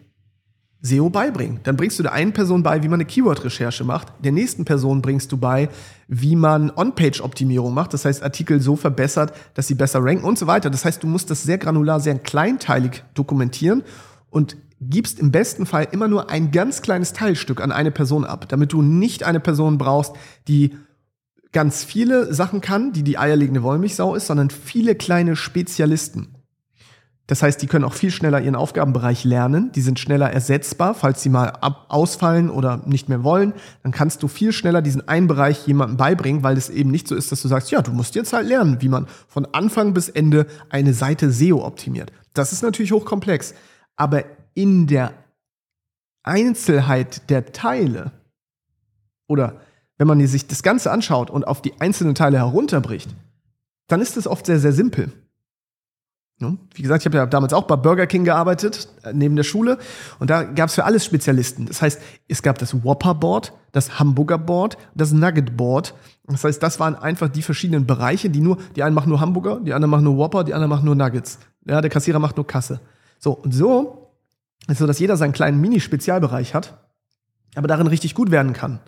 [0.84, 1.60] SEO beibringen.
[1.64, 4.08] Dann bringst du der einen Person bei, wie man eine Keyword-Recherche macht.
[4.24, 5.70] Der nächsten Person bringst du bei,
[6.08, 7.94] wie man On-Page-Optimierung macht.
[7.94, 10.72] Das heißt, Artikel so verbessert, dass sie besser ranken und so weiter.
[10.72, 13.84] Das heißt, du musst das sehr granular, sehr kleinteilig dokumentieren
[14.32, 18.50] und gibst im besten Fall immer nur ein ganz kleines Teilstück an eine Person ab,
[18.50, 20.14] damit du nicht eine Person brauchst,
[20.48, 20.76] die
[21.52, 26.36] ganz viele Sachen kann, die die eierlegende Wollmilchsau ist, sondern viele kleine Spezialisten.
[27.28, 31.24] Das heißt, die können auch viel schneller ihren Aufgabenbereich lernen, die sind schneller ersetzbar, falls
[31.24, 35.28] sie mal ab ausfallen oder nicht mehr wollen, dann kannst du viel schneller diesen einen
[35.28, 38.16] Bereich jemandem beibringen, weil es eben nicht so ist, dass du sagst, ja, du musst
[38.16, 42.12] jetzt halt lernen, wie man von Anfang bis Ende eine Seite SEO optimiert.
[42.34, 43.54] Das ist natürlich hochkomplex,
[43.96, 45.14] aber in der
[46.24, 48.12] Einzelheit der Teile
[49.28, 49.62] oder
[50.02, 53.08] wenn man sich das Ganze anschaut und auf die einzelnen Teile herunterbricht,
[53.86, 55.14] dann ist es oft sehr, sehr simpel.
[56.74, 59.78] Wie gesagt, ich habe ja damals auch bei Burger King gearbeitet, äh, neben der Schule.
[60.18, 61.68] Und da gab es für alles Spezialisten.
[61.68, 65.94] Das heißt, es gab das Whopper Board, das Hamburger Board, das Nugget Board.
[66.26, 69.60] Das heißt, das waren einfach die verschiedenen Bereiche, die nur, die einen machen nur Hamburger,
[69.60, 71.38] die anderen machen nur Whopper, die anderen machen nur Nuggets.
[71.68, 72.80] Ja, der Kassierer macht nur Kasse.
[73.20, 74.10] So, und so
[74.68, 76.88] ist so, dass jeder seinen kleinen Mini-Spezialbereich hat,
[77.54, 78.80] aber darin richtig gut werden kann.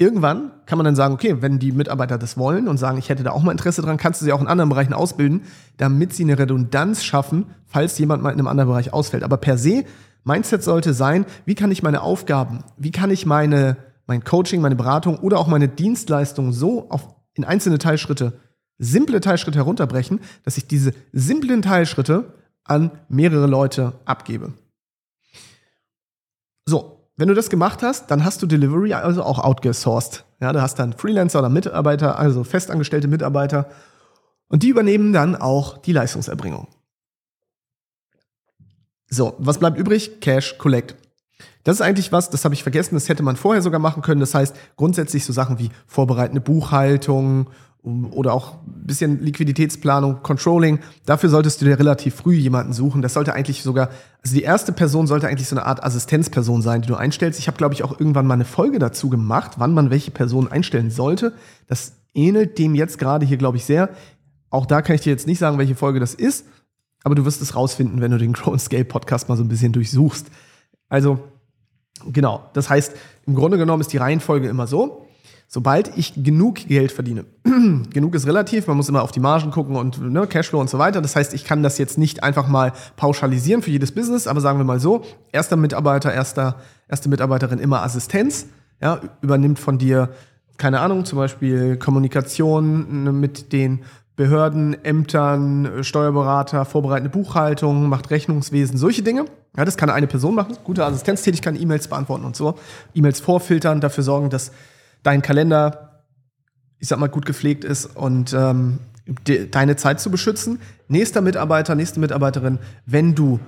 [0.00, 3.24] Irgendwann kann man dann sagen, okay, wenn die Mitarbeiter das wollen und sagen, ich hätte
[3.24, 5.42] da auch mal Interesse dran, kannst du sie auch in anderen Bereichen ausbilden,
[5.76, 9.24] damit sie eine Redundanz schaffen, falls jemand mal in einem anderen Bereich ausfällt.
[9.24, 9.84] Aber per se,
[10.22, 14.76] Mindset sollte sein, wie kann ich meine Aufgaben, wie kann ich meine, mein Coaching, meine
[14.76, 18.34] Beratung oder auch meine Dienstleistung so auf, in einzelne Teilschritte,
[18.78, 24.52] simple Teilschritte herunterbrechen, dass ich diese simplen Teilschritte an mehrere Leute abgebe.
[26.66, 30.24] So, wenn du das gemacht hast, dann hast du Delivery also auch outgesourced.
[30.40, 33.68] Ja, du hast dann Freelancer oder Mitarbeiter, also festangestellte Mitarbeiter.
[34.48, 36.68] Und die übernehmen dann auch die Leistungserbringung.
[39.10, 40.20] So, was bleibt übrig?
[40.20, 40.94] Cash Collect.
[41.64, 44.20] Das ist eigentlich was, das habe ich vergessen, das hätte man vorher sogar machen können.
[44.20, 47.50] Das heißt, grundsätzlich so Sachen wie vorbereitende Buchhaltung
[47.82, 50.80] oder auch ein bisschen Liquiditätsplanung, Controlling.
[51.06, 53.02] Dafür solltest du dir relativ früh jemanden suchen.
[53.02, 53.90] Das sollte eigentlich sogar,
[54.22, 57.38] also die erste Person sollte eigentlich so eine Art Assistenzperson sein, die du einstellst.
[57.38, 60.50] Ich habe, glaube ich, auch irgendwann mal eine Folge dazu gemacht, wann man welche Person
[60.50, 61.34] einstellen sollte.
[61.66, 63.90] Das ähnelt dem jetzt gerade hier, glaube ich, sehr.
[64.50, 66.46] Auch da kann ich dir jetzt nicht sagen, welche Folge das ist,
[67.04, 69.72] aber du wirst es rausfinden, wenn du den Grow Scale Podcast mal so ein bisschen
[69.72, 70.26] durchsuchst.
[70.88, 71.20] Also,
[72.06, 72.50] genau.
[72.54, 72.94] Das heißt,
[73.26, 75.07] im Grunde genommen ist die Reihenfolge immer so
[75.48, 77.24] sobald ich genug Geld verdiene,
[77.90, 80.78] genug ist relativ, man muss immer auf die Margen gucken und ne, Cashflow und so
[80.78, 81.00] weiter.
[81.00, 84.58] Das heißt, ich kann das jetzt nicht einfach mal pauschalisieren für jedes Business, aber sagen
[84.58, 86.56] wir mal so, erster Mitarbeiter, erster,
[86.86, 88.46] erste Mitarbeiterin immer Assistenz,
[88.80, 90.10] ja, übernimmt von dir,
[90.58, 93.80] keine Ahnung, zum Beispiel Kommunikation ne, mit den
[94.16, 99.24] Behörden, Ämtern, Steuerberater, vorbereitende Buchhaltung, macht Rechnungswesen, solche Dinge.
[99.56, 100.56] Ja, das kann eine Person machen.
[100.64, 102.56] Gute Assistenztätigkeit, E-Mails beantworten und so.
[102.94, 104.50] E-Mails vorfiltern, dafür sorgen, dass
[105.02, 106.04] dein Kalender,
[106.78, 108.80] ich sag mal, gut gepflegt ist und ähm,
[109.26, 110.60] de, deine Zeit zu beschützen.
[110.88, 113.40] Nächster Mitarbeiter, nächste Mitarbeiterin, wenn du,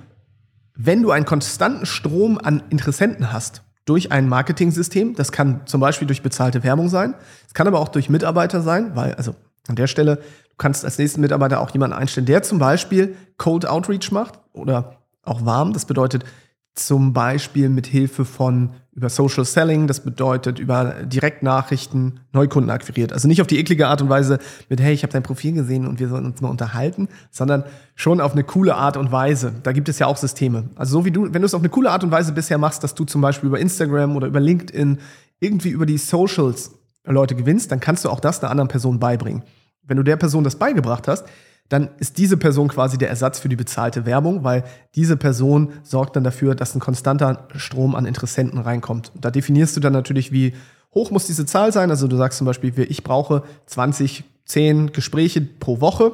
[0.75, 6.07] wenn du einen konstanten Strom an Interessenten hast, durch ein Marketing-System, das kann zum Beispiel
[6.07, 7.15] durch bezahlte Werbung sein,
[7.47, 9.35] es kann aber auch durch Mitarbeiter sein, weil, also
[9.67, 13.65] an der Stelle, du kannst als nächsten Mitarbeiter auch jemanden einstellen, der zum Beispiel Cold
[13.65, 15.73] Outreach macht oder auch warm.
[15.73, 16.25] Das bedeutet,
[16.73, 23.13] zum Beispiel mit Hilfe von über Social Selling, das bedeutet über Direktnachrichten Neukunden akquiriert.
[23.13, 25.87] Also nicht auf die eklige Art und Weise mit, hey, ich habe dein Profil gesehen
[25.87, 27.63] und wir sollen uns mal unterhalten, sondern
[27.95, 29.53] schon auf eine coole Art und Weise.
[29.63, 30.69] Da gibt es ja auch Systeme.
[30.75, 32.83] Also so wie du, wenn du es auf eine coole Art und Weise bisher machst,
[32.83, 34.97] dass du zum Beispiel über Instagram oder über LinkedIn
[35.39, 36.71] irgendwie über die Socials
[37.05, 39.43] Leute gewinnst, dann kannst du auch das einer anderen Person beibringen.
[39.83, 41.25] Wenn du der Person das beigebracht hast,
[41.71, 46.17] dann ist diese Person quasi der Ersatz für die bezahlte Werbung, weil diese Person sorgt
[46.17, 49.13] dann dafür, dass ein konstanter Strom an Interessenten reinkommt.
[49.15, 50.53] Und da definierst du dann natürlich, wie
[50.93, 51.89] hoch muss diese Zahl sein.
[51.89, 56.11] Also du sagst zum Beispiel, ich brauche 20, 10 Gespräche pro Woche.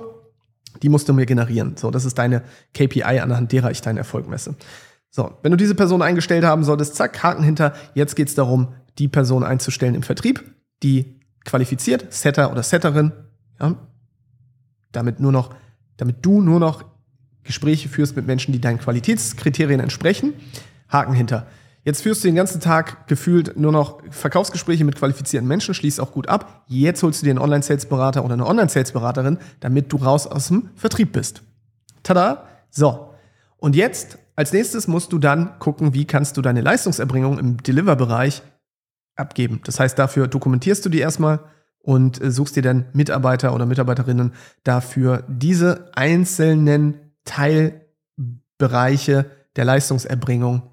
[0.84, 1.76] Die musst du mir generieren.
[1.76, 2.43] So, das ist deine
[2.76, 4.54] KPI, anhand derer ich deinen Erfolg messe.
[5.10, 7.74] So, wenn du diese Person eingestellt haben solltest, zack, Haken hinter.
[7.96, 10.43] Jetzt geht es darum, die Person einzustellen im Vertrieb,
[10.84, 13.12] die qualifiziert, Setter oder Setterin,
[13.60, 13.76] ja,
[14.98, 15.54] damit nur noch,
[15.96, 16.84] damit du nur noch
[17.44, 20.34] Gespräche führst mit Menschen, die deinen Qualitätskriterien entsprechen.
[20.90, 21.48] Haken hinter.
[21.84, 26.12] Jetzt führst du den ganzen Tag gefühlt nur noch Verkaufsgespräche mit qualifizierten Menschen, schließt auch
[26.12, 26.64] gut ab.
[26.68, 31.14] Jetzt holst du dir einen Online-Sales-Berater oder eine Online-Sales-Beraterin, damit du raus aus dem Vertrieb
[31.14, 31.44] bist.
[32.04, 32.44] Tada!
[32.70, 33.14] So.
[33.56, 38.42] Und jetzt, als nächstes musst du dann gucken, wie kannst du deine Leistungserbringung im Deliver-Bereich
[39.16, 39.62] abgeben.
[39.64, 41.40] Das heißt, dafür dokumentierst du die erstmal,
[41.88, 44.34] und äh, suchst dir dann Mitarbeiter oder Mitarbeiterinnen
[44.65, 50.63] dafür, diese einzelnen Teilbereiche der Leistungserbringung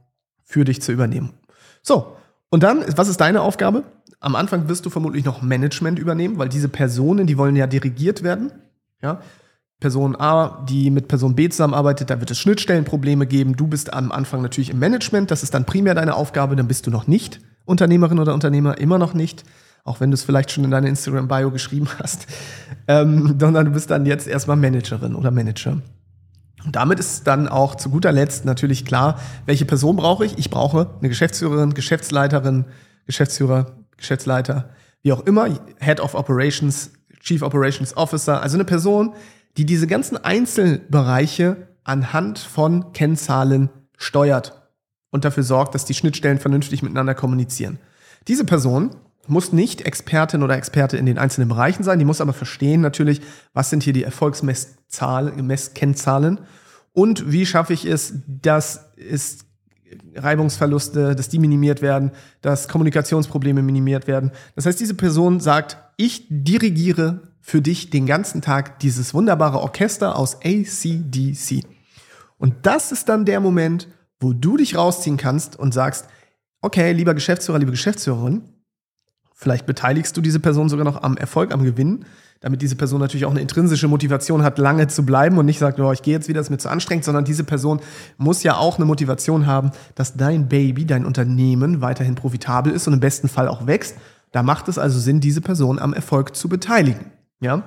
[0.42, 1.35] für dich zu übernehmen.
[1.83, 2.16] So,
[2.50, 3.85] und dann, was ist deine Aufgabe?
[4.18, 8.24] Am Anfang wirst du vermutlich noch Management übernehmen, weil diese Personen, die wollen ja dirigiert
[8.24, 8.50] werden.
[9.00, 9.20] Ja?
[9.79, 13.55] Person A, die mit Person B zusammenarbeitet, da wird es Schnittstellenprobleme geben.
[13.55, 16.88] Du bist am Anfang natürlich im Management, das ist dann primär deine Aufgabe, dann bist
[16.88, 19.44] du noch nicht Unternehmerin oder Unternehmer, immer noch nicht,
[19.85, 22.27] auch wenn du es vielleicht schon in deiner Instagram-Bio geschrieben hast,
[22.88, 25.81] ähm, sondern du bist dann jetzt erstmal Managerin oder Manager.
[26.64, 30.38] Und damit ist dann auch zu guter Letzt natürlich klar, welche Person brauche ich?
[30.38, 32.64] Ich brauche eine Geschäftsführerin, Geschäftsleiterin,
[33.07, 34.70] Geschäftsführer, Geschäftsleiter,
[35.03, 35.47] wie auch immer,
[35.79, 39.12] Head of Operations, Chief Operations Officer, also eine Person,
[39.59, 43.68] die diese ganzen Einzelbereiche anhand von Kennzahlen
[43.99, 44.62] steuert
[45.11, 47.79] und dafür sorgt, dass die Schnittstellen vernünftig miteinander kommunizieren.
[48.27, 48.97] Diese Person
[49.29, 53.21] muss nicht Expertin oder Experte in den einzelnen Bereichen sein, die muss aber verstehen natürlich,
[53.53, 56.41] was sind hier die Erfolgsmesskennzahlen
[56.93, 59.45] und wie schaffe ich es, dass es
[60.17, 64.33] Reibungsverluste, dass die minimiert werden, dass Kommunikationsprobleme minimiert werden.
[64.55, 70.17] Das heißt, diese Person sagt, ich dirigiere für dich den ganzen Tag dieses wunderbare Orchester
[70.17, 71.65] aus ACDC.
[72.39, 76.07] Und das ist dann der Moment, wo du dich rausziehen kannst und sagst,
[76.63, 78.43] okay, lieber Geschäftsführer, liebe Geschäftsführerin,
[79.35, 82.07] vielleicht beteiligst du diese Person sogar noch am Erfolg, am Gewinn,
[82.40, 85.81] damit diese Person natürlich auch eine intrinsische Motivation hat, lange zu bleiben und nicht sagt,
[85.81, 87.81] oh, ich gehe jetzt wieder, ist mir zu anstrengend, sondern diese Person
[88.16, 92.94] muss ja auch eine Motivation haben, dass dein Baby, dein Unternehmen weiterhin profitabel ist und
[92.94, 93.97] im besten Fall auch wächst.
[94.31, 97.07] Da macht es also Sinn, diese Person am Erfolg zu beteiligen.
[97.40, 97.62] Ja?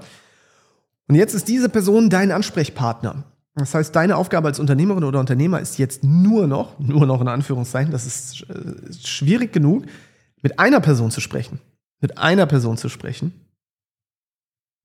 [1.08, 3.24] Und jetzt ist diese Person dein Ansprechpartner.
[3.56, 7.28] Das heißt, deine Aufgabe als Unternehmerin oder Unternehmer ist jetzt nur noch, nur noch in
[7.28, 9.86] Anführungszeichen, das ist äh, schwierig genug,
[10.48, 11.60] mit einer Person zu sprechen.
[12.00, 13.34] Mit einer Person zu sprechen.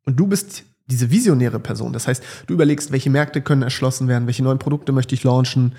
[0.05, 1.93] Und du bist diese visionäre Person.
[1.93, 5.77] Das heißt, du überlegst, welche Märkte können erschlossen werden, welche neuen Produkte möchte ich launchen,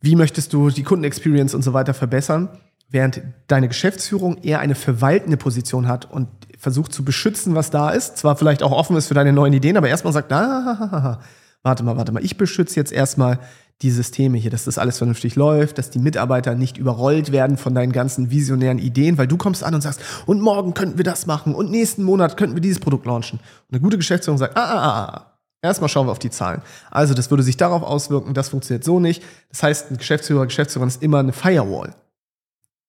[0.00, 2.48] wie möchtest du die Kundenexperience und so weiter verbessern,
[2.88, 6.26] während deine Geschäftsführung eher eine verwaltende Position hat und
[6.58, 8.16] versucht zu beschützen, was da ist.
[8.16, 11.20] Zwar vielleicht auch offen ist für deine neuen Ideen, aber erstmal sagt, ah,
[11.62, 13.38] warte mal, warte mal, ich beschütze jetzt erstmal
[13.82, 17.74] die Systeme hier, dass das alles vernünftig läuft, dass die Mitarbeiter nicht überrollt werden von
[17.74, 21.26] deinen ganzen visionären Ideen, weil du kommst an und sagst, und morgen könnten wir das
[21.26, 23.38] machen und nächsten Monat könnten wir dieses Produkt launchen.
[23.38, 25.32] Und eine gute Geschäftsführung sagt, ah, ah, ah, ah.
[25.62, 26.62] Erstmal schauen wir auf die Zahlen.
[26.90, 29.22] Also, das würde sich darauf auswirken, das funktioniert so nicht.
[29.50, 31.94] Das heißt, ein Geschäftsführer, Geschäftsführerin ist immer eine Firewall.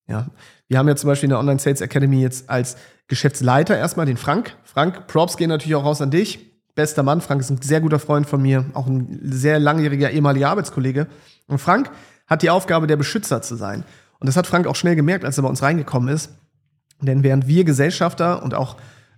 [0.08, 0.28] Ja.
[0.68, 4.18] Wir haben ja zum Beispiel in der Online Sales Academy jetzt als Geschäftsleiter erstmal den
[4.18, 4.58] Frank.
[4.64, 6.40] Frank, Props gehen natürlich auch raus an dich.
[6.78, 7.22] Bester Mann.
[7.22, 11.08] Frank ist ein sehr guter Freund von mir, auch ein sehr langjähriger ehemaliger Arbeitskollege.
[11.48, 11.90] Und Frank
[12.28, 13.84] hat die Aufgabe, der Beschützer zu sein.
[14.20, 16.30] Und das hat Frank auch schnell gemerkt, als er bei uns reingekommen ist.
[17.02, 18.78] Denn während wir Gesellschafter und auch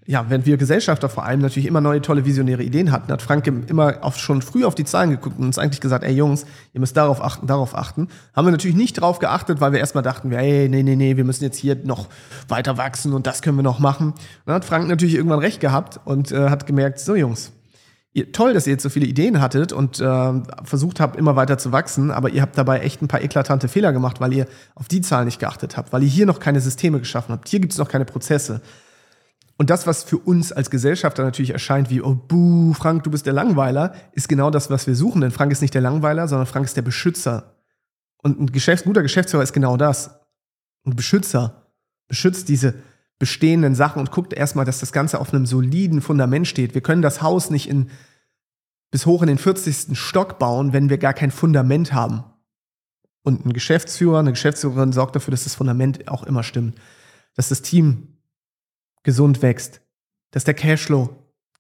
[0.10, 3.46] ja, während wir Gesellschafter vor allem natürlich immer neue tolle visionäre Ideen hatten, hat Frank
[3.46, 6.80] immer auf, schon früh auf die Zahlen geguckt und uns eigentlich gesagt, ey Jungs, ihr
[6.80, 8.08] müsst darauf achten, darauf achten.
[8.36, 11.26] Haben wir natürlich nicht darauf geachtet, weil wir erstmal dachten, ey, nee, nee, nee, wir
[11.26, 12.08] müssen jetzt hier noch
[12.48, 14.08] weiter wachsen und das können wir noch machen.
[14.08, 14.18] Und
[14.48, 17.52] dann hat Frank natürlich irgendwann recht gehabt und äh, hat gemerkt, so Jungs,
[18.12, 21.60] ihr, toll, dass ihr jetzt so viele Ideen hattet und äh, versucht habt, immer weiter
[21.60, 24.88] zu wachsen, aber ihr habt dabei echt ein paar eklatante Fehler gemacht, weil ihr auf
[24.88, 27.48] die Zahlen nicht geachtet habt, weil ihr hier noch keine Systeme geschaffen habt.
[27.48, 28.62] Hier gibt es noch keine Prozesse.
[29.60, 33.26] Und das, was für uns als Gesellschafter natürlich erscheint wie, oh, buh, Frank, du bist
[33.26, 35.20] der Langweiler, ist genau das, was wir suchen.
[35.20, 37.58] Denn Frank ist nicht der Langweiler, sondern Frank ist der Beschützer.
[38.24, 40.22] Und ein Geschäfts-, guter Geschäftsführer ist genau das.
[40.86, 41.74] Ein Beschützer
[42.08, 42.76] beschützt diese
[43.20, 46.74] bestehenden Sachen und guckt erstmal, dass das Ganze auf einem soliden Fundament steht.
[46.74, 47.90] Wir können das Haus nicht in,
[48.92, 50.00] bis hoch in den 40.
[50.00, 52.24] Stock bauen, wenn wir gar kein Fundament haben.
[53.24, 56.80] Und ein Geschäftsführer, eine Geschäftsführerin sorgt dafür, dass das Fundament auch immer stimmt.
[57.36, 58.19] Dass das Team
[59.04, 59.82] gesund wächst,
[60.32, 61.10] dass der Cashflow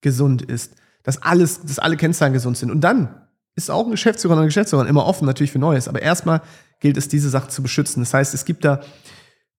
[0.01, 2.71] gesund ist, dass alles, dass alle Kennzahlen gesund sind.
[2.71, 5.87] Und dann ist auch ein Geschäftsführer und eine Geschäftsführerin immer offen natürlich für Neues.
[5.87, 6.41] Aber erstmal
[6.79, 8.01] gilt es, diese Sachen zu beschützen.
[8.01, 8.81] Das heißt, es gibt da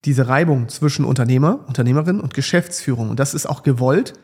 [0.04, 3.10] diese Reibung zwischen Unternehmer, Unternehmerin und Geschäftsführung.
[3.10, 4.14] Und das ist auch gewollt,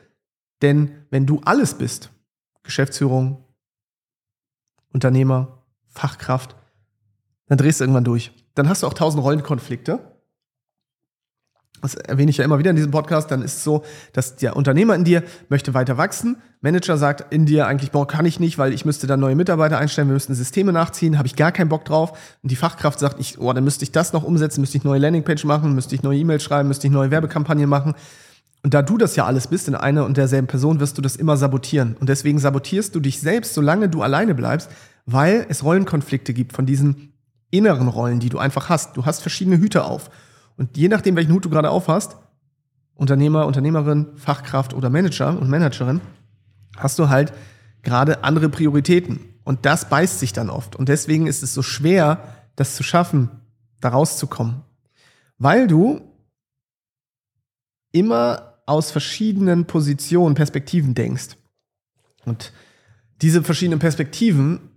[0.62, 2.10] denn wenn du alles bist,
[2.62, 3.44] Geschäftsführung,
[4.92, 6.56] Unternehmer, Fachkraft,
[7.46, 8.32] dann drehst du irgendwann durch.
[8.54, 10.15] Dann hast du auch tausend Rollenkonflikte
[11.82, 14.56] das erwähne ich ja immer wieder in diesem Podcast, dann ist es so, dass der
[14.56, 16.36] Unternehmer in dir möchte weiter wachsen.
[16.60, 19.78] Manager sagt in dir eigentlich, boah, kann ich nicht, weil ich müsste dann neue Mitarbeiter
[19.78, 22.18] einstellen, wir müssten Systeme nachziehen, habe ich gar keinen Bock drauf.
[22.42, 24.98] Und die Fachkraft sagt, ich, oh, dann müsste ich das noch umsetzen, müsste ich neue
[24.98, 27.94] Landingpage machen, müsste ich neue E-Mails schreiben, müsste ich neue Werbekampagnen machen.
[28.62, 31.14] Und da du das ja alles bist in einer und derselben Person, wirst du das
[31.14, 31.96] immer sabotieren.
[32.00, 34.70] Und deswegen sabotierst du dich selbst, solange du alleine bleibst,
[35.04, 37.12] weil es Rollenkonflikte gibt von diesen
[37.52, 38.96] inneren Rollen, die du einfach hast.
[38.96, 40.10] Du hast verschiedene Hüte auf.
[40.56, 42.16] Und je nachdem, welchen Hut du gerade aufhast,
[42.94, 46.00] Unternehmer, Unternehmerin, Fachkraft oder Manager und Managerin,
[46.76, 47.32] hast du halt
[47.82, 49.20] gerade andere Prioritäten.
[49.44, 50.76] Und das beißt sich dann oft.
[50.76, 52.22] Und deswegen ist es so schwer,
[52.56, 53.30] das zu schaffen,
[53.80, 54.62] da rauszukommen.
[55.38, 56.00] Weil du
[57.92, 61.36] immer aus verschiedenen Positionen, Perspektiven denkst.
[62.24, 62.52] Und
[63.22, 64.75] diese verschiedenen Perspektiven,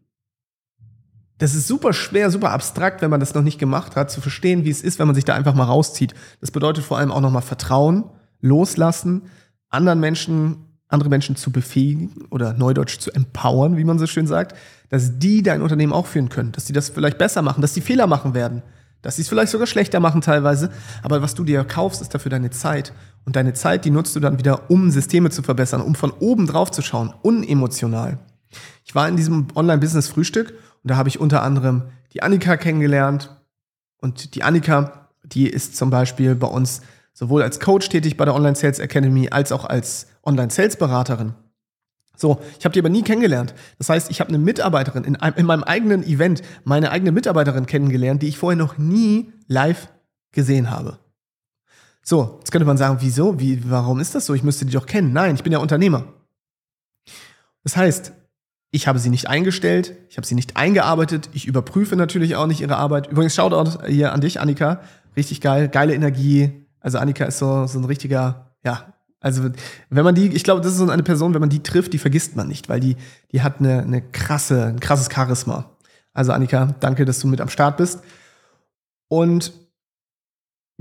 [1.40, 4.66] das ist super schwer, super abstrakt, wenn man das noch nicht gemacht hat, zu verstehen,
[4.66, 6.14] wie es ist, wenn man sich da einfach mal rauszieht.
[6.42, 8.04] Das bedeutet vor allem auch nochmal Vertrauen,
[8.42, 9.24] loslassen,
[9.70, 14.56] anderen Menschen, andere Menschen zu befähigen oder neudeutsch zu empowern, wie man so schön sagt,
[14.90, 17.82] dass die dein Unternehmen auch führen können, dass die das vielleicht besser machen, dass die
[17.82, 18.62] Fehler machen werden,
[19.02, 20.72] dass sie es vielleicht sogar schlechter machen teilweise.
[21.04, 22.92] Aber was du dir kaufst, ist dafür deine Zeit.
[23.26, 26.48] Und deine Zeit, die nutzt du dann wieder, um Systeme zu verbessern, um von oben
[26.48, 28.20] drauf zu schauen, unemotional.
[28.84, 33.36] Ich war in diesem Online-Business-Frühstück und da habe ich unter anderem die Annika kennengelernt.
[34.02, 36.82] Und die Annika, die ist zum Beispiel bei uns
[37.14, 41.34] sowohl als Coach tätig bei der Online Sales Academy als auch als Online Sales Beraterin.
[42.16, 43.54] So, ich habe die aber nie kennengelernt.
[43.78, 48.22] Das heißt, ich habe eine Mitarbeiterin in, in meinem eigenen Event, meine eigene Mitarbeiterin kennengelernt,
[48.22, 49.90] die ich vorher noch nie live
[50.32, 51.00] gesehen habe.
[52.04, 53.40] So, jetzt könnte man sagen, wieso?
[53.40, 54.34] Wie, warum ist das so?
[54.34, 55.14] Ich müsste die doch kennen.
[55.14, 56.06] Nein, ich bin ja Unternehmer.
[57.64, 58.14] Das heißt,
[58.72, 62.62] ich habe sie nicht eingestellt, ich habe sie nicht eingearbeitet, ich überprüfe natürlich auch nicht
[62.62, 63.08] ihre Arbeit.
[63.08, 64.82] Übrigens, Shoutout hier an dich, Annika.
[65.16, 66.66] Richtig geil, geile Energie.
[66.80, 69.50] Also Annika ist so, so ein richtiger, ja, also
[69.90, 71.98] wenn man die, ich glaube, das ist so eine Person, wenn man die trifft, die
[71.98, 72.96] vergisst man nicht, weil die,
[73.32, 75.76] die hat eine, eine krasse, ein krasses Charisma.
[76.14, 78.02] Also Annika, danke, dass du mit am Start bist.
[79.08, 79.52] Und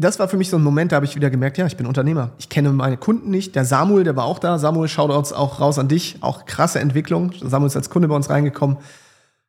[0.00, 1.84] das war für mich so ein Moment, da habe ich wieder gemerkt, ja, ich bin
[1.84, 2.30] Unternehmer.
[2.38, 3.56] Ich kenne meine Kunden nicht.
[3.56, 4.56] Der Samuel, der war auch da.
[4.56, 6.18] Samuel, Shoutouts auch raus an dich.
[6.20, 7.32] Auch krasse Entwicklung.
[7.42, 8.76] Samuel ist als Kunde bei uns reingekommen,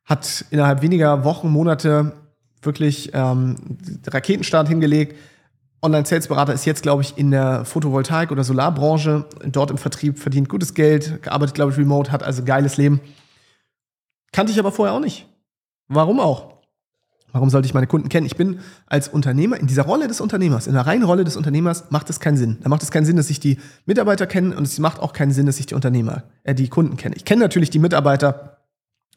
[0.04, 2.12] hat innerhalb weniger Wochen, Monate
[2.62, 3.54] wirklich ähm,
[4.08, 5.16] Raketenstart hingelegt.
[5.82, 10.74] Online-Sales-Berater ist jetzt, glaube ich, in der Photovoltaik- oder Solarbranche, dort im Vertrieb, verdient gutes
[10.74, 13.00] Geld, gearbeitet, glaube ich, remote, hat also geiles Leben.
[14.32, 15.26] Kannte ich aber vorher auch nicht.
[15.88, 16.59] Warum auch?
[17.32, 18.26] Warum sollte ich meine Kunden kennen?
[18.26, 21.90] Ich bin als Unternehmer, in dieser Rolle des Unternehmers, in der reinen Rolle des Unternehmers,
[21.90, 22.58] macht es keinen Sinn.
[22.62, 25.32] Da macht es keinen Sinn, dass ich die Mitarbeiter kenne und es macht auch keinen
[25.32, 27.14] Sinn, dass ich die Unternehmer, äh, die Kunden kenne.
[27.16, 28.58] Ich kenne natürlich die Mitarbeiter,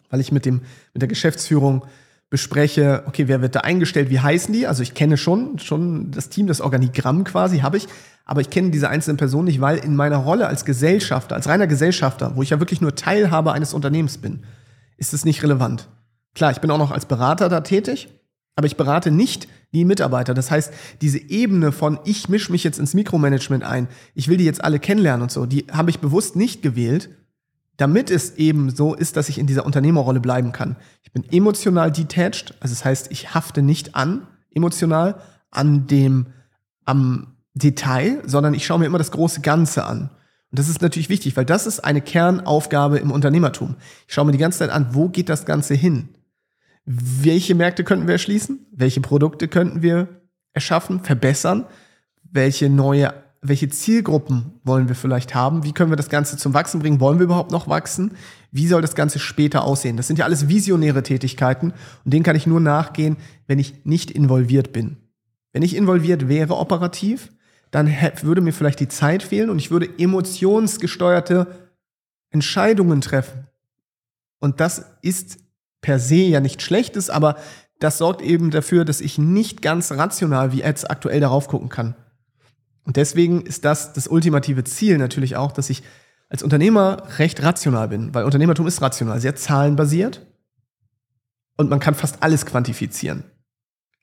[0.09, 0.61] weil ich mit dem,
[0.93, 1.83] mit der Geschäftsführung
[2.29, 4.65] bespreche, okay, wer wird da eingestellt, wie heißen die?
[4.65, 7.87] Also ich kenne schon, schon das Team, das Organigramm quasi habe ich,
[8.25, 11.67] aber ich kenne diese einzelnen Personen nicht, weil in meiner Rolle als Gesellschafter, als reiner
[11.67, 14.43] Gesellschafter, wo ich ja wirklich nur Teilhaber eines Unternehmens bin,
[14.97, 15.89] ist es nicht relevant.
[16.35, 18.09] Klar, ich bin auch noch als Berater da tätig,
[18.55, 20.33] aber ich berate nicht die Mitarbeiter.
[20.33, 24.45] Das heißt, diese Ebene von ich mische mich jetzt ins Mikromanagement ein, ich will die
[24.45, 27.09] jetzt alle kennenlernen und so, die habe ich bewusst nicht gewählt,
[27.77, 30.75] damit es eben so ist, dass ich in dieser Unternehmerrolle bleiben kann.
[31.01, 36.27] Ich bin emotional detached, also das heißt, ich hafte nicht an, emotional, an dem,
[36.85, 40.09] am Detail, sondern ich schaue mir immer das große Ganze an.
[40.51, 43.75] Und das ist natürlich wichtig, weil das ist eine Kernaufgabe im Unternehmertum.
[44.07, 46.09] Ich schaue mir die ganze Zeit an, wo geht das Ganze hin?
[46.85, 50.07] Welche Märkte könnten wir erschließen, welche Produkte könnten wir
[50.53, 51.65] erschaffen, verbessern,
[52.23, 56.79] welche neue, welche Zielgruppen wollen wir vielleicht haben, wie können wir das Ganze zum Wachsen
[56.79, 58.11] bringen, wollen wir überhaupt noch wachsen,
[58.51, 59.97] wie soll das Ganze später aussehen.
[59.97, 63.17] Das sind ja alles visionäre Tätigkeiten und denen kann ich nur nachgehen,
[63.47, 64.97] wenn ich nicht involviert bin.
[65.53, 67.31] Wenn ich involviert wäre operativ,
[67.71, 67.91] dann
[68.21, 71.47] würde mir vielleicht die Zeit fehlen und ich würde emotionsgesteuerte
[72.29, 73.47] Entscheidungen treffen.
[74.39, 75.42] Und das ist
[75.83, 77.35] per se ja nicht schlecht ist, aber
[77.79, 81.95] das sorgt eben dafür, dass ich nicht ganz rational wie jetzt aktuell darauf gucken kann.
[82.85, 85.83] Und deswegen ist das das ultimative Ziel natürlich auch, dass ich
[86.29, 90.25] als Unternehmer recht rational bin, weil Unternehmertum ist rational, sehr zahlenbasiert
[91.57, 93.23] und man kann fast alles quantifizieren.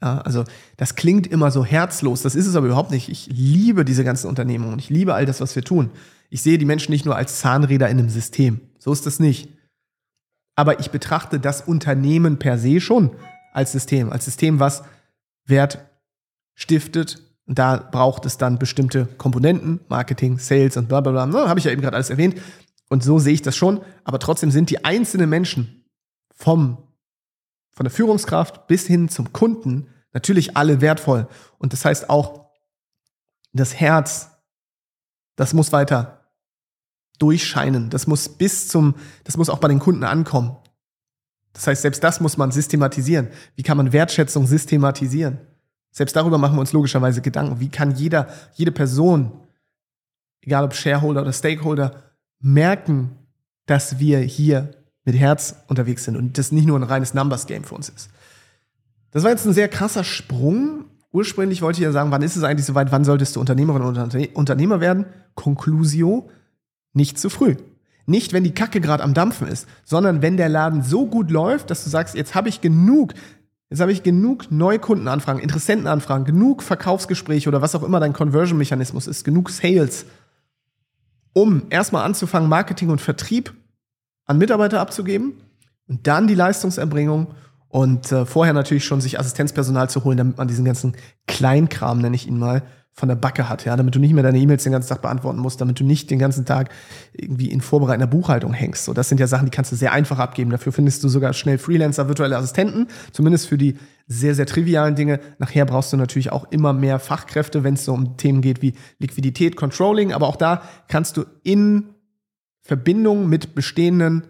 [0.02, 0.44] Ja, also
[0.76, 3.08] das klingt immer so herzlos, das ist es aber überhaupt nicht.
[3.08, 5.90] Ich liebe diese ganzen Unternehmungen, ich liebe all das, was wir tun.
[6.30, 8.60] Ich sehe die Menschen nicht nur als Zahnräder in einem System.
[8.78, 9.50] So ist das nicht
[10.56, 13.16] aber ich betrachte das Unternehmen per se schon
[13.52, 14.82] als System, als System, was
[15.46, 15.86] Wert
[16.54, 17.22] stiftet.
[17.46, 21.26] Und da braucht es dann bestimmte Komponenten, Marketing, Sales und bla bla bla.
[21.26, 22.40] Ne, Habe ich ja eben gerade alles erwähnt.
[22.88, 23.80] Und so sehe ich das schon.
[24.04, 25.84] Aber trotzdem sind die einzelnen Menschen
[26.34, 26.78] vom,
[27.70, 31.28] von der Führungskraft bis hin zum Kunden natürlich alle wertvoll.
[31.58, 32.50] Und das heißt auch,
[33.52, 34.30] das Herz,
[35.36, 36.19] das muss weiter
[37.20, 37.90] durchscheinen.
[37.90, 40.56] Das muss bis zum, das muss auch bei den Kunden ankommen.
[41.52, 43.28] Das heißt, selbst das muss man systematisieren.
[43.56, 45.38] Wie kann man Wertschätzung systematisieren?
[45.90, 47.60] Selbst darüber machen wir uns logischerweise Gedanken.
[47.60, 49.32] Wie kann jeder, jede Person,
[50.40, 52.02] egal ob Shareholder oder Stakeholder,
[52.40, 53.16] merken,
[53.66, 54.70] dass wir hier
[55.04, 58.10] mit Herz unterwegs sind und das nicht nur ein reines Numbers Game für uns ist.
[59.10, 60.84] Das war jetzt ein sehr krasser Sprung.
[61.12, 64.08] Ursprünglich wollte ich ja sagen, wann ist es eigentlich soweit, wann solltest du Unternehmerin oder
[64.34, 65.06] Unternehmer werden?
[65.34, 66.30] Conclusio,
[66.92, 67.56] nicht zu früh.
[68.06, 71.70] Nicht, wenn die Kacke gerade am Dampfen ist, sondern wenn der Laden so gut läuft,
[71.70, 73.14] dass du sagst, jetzt habe ich genug,
[73.68, 79.24] jetzt habe ich genug Neukundenanfragen, Interessentenanfragen, genug Verkaufsgespräche oder was auch immer dein Conversion-Mechanismus ist,
[79.24, 80.06] genug Sales,
[81.32, 83.54] um erstmal anzufangen, Marketing und Vertrieb
[84.26, 85.34] an Mitarbeiter abzugeben
[85.86, 87.28] und dann die Leistungserbringung
[87.68, 90.96] und äh, vorher natürlich schon sich Assistenzpersonal zu holen, damit man diesen ganzen
[91.28, 92.62] Kleinkram, nenne ich ihn mal,
[92.92, 95.38] von der Backe hat, ja, damit du nicht mehr deine E-Mails den ganzen Tag beantworten
[95.38, 96.70] musst, damit du nicht den ganzen Tag
[97.12, 98.84] irgendwie in vorbereitender Buchhaltung hängst.
[98.84, 100.50] So, das sind ja Sachen, die kannst du sehr einfach abgeben.
[100.50, 103.76] Dafür findest du sogar schnell Freelancer, virtuelle Assistenten, zumindest für die
[104.06, 105.20] sehr, sehr trivialen Dinge.
[105.38, 108.74] Nachher brauchst du natürlich auch immer mehr Fachkräfte, wenn es so um Themen geht wie
[108.98, 111.94] Liquidität, Controlling, aber auch da kannst du in
[112.60, 114.24] Verbindung mit bestehenden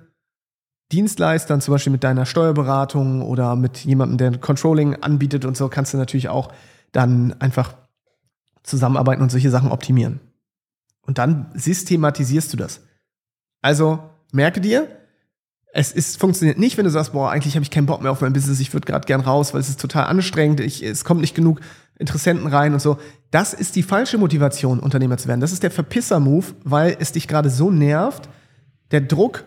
[0.93, 5.95] Dienstleistern, zum Beispiel mit deiner Steuerberatung oder mit jemandem, der Controlling anbietet und so, kannst
[5.95, 6.53] du natürlich auch
[6.93, 7.75] dann einfach
[8.63, 10.21] zusammenarbeiten und solche Sachen optimieren.
[11.03, 12.81] Und dann systematisierst du das.
[13.63, 14.01] Also
[14.33, 14.89] merke dir,
[15.73, 18.21] es ist, funktioniert nicht, wenn du sagst, boah, eigentlich habe ich keinen Bock mehr auf
[18.21, 21.21] mein Business, ich würde gerade gern raus, weil es ist total anstrengend, ich, es kommt
[21.21, 21.61] nicht genug
[21.99, 22.99] Interessenten rein und so.
[23.31, 25.41] Das ist die falsche Motivation, Unternehmer zu werden.
[25.41, 28.29] Das ist der Verpisser-Move, weil es dich gerade so nervt,
[28.91, 29.45] der Druck,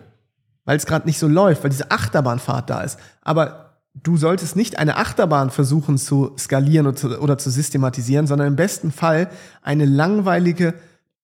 [0.64, 2.98] weil es gerade nicht so läuft, weil diese Achterbahnfahrt da ist.
[3.22, 3.63] Aber
[3.94, 8.56] du solltest nicht eine Achterbahn versuchen zu skalieren oder zu, oder zu systematisieren, sondern im
[8.56, 9.30] besten Fall
[9.62, 10.74] eine langweilige,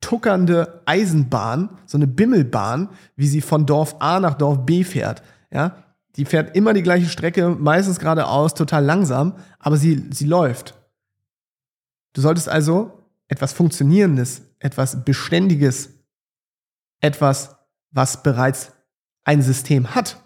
[0.00, 5.22] tuckernde Eisenbahn, so eine Bimmelbahn, wie sie von Dorf A nach Dorf B fährt.
[5.52, 5.84] Ja,
[6.16, 10.74] die fährt immer die gleiche Strecke, meistens geradeaus, total langsam, aber sie, sie läuft.
[12.12, 15.90] Du solltest also etwas Funktionierendes, etwas Beständiges,
[17.00, 17.56] etwas,
[17.90, 18.72] was bereits
[19.24, 20.22] ein System hat.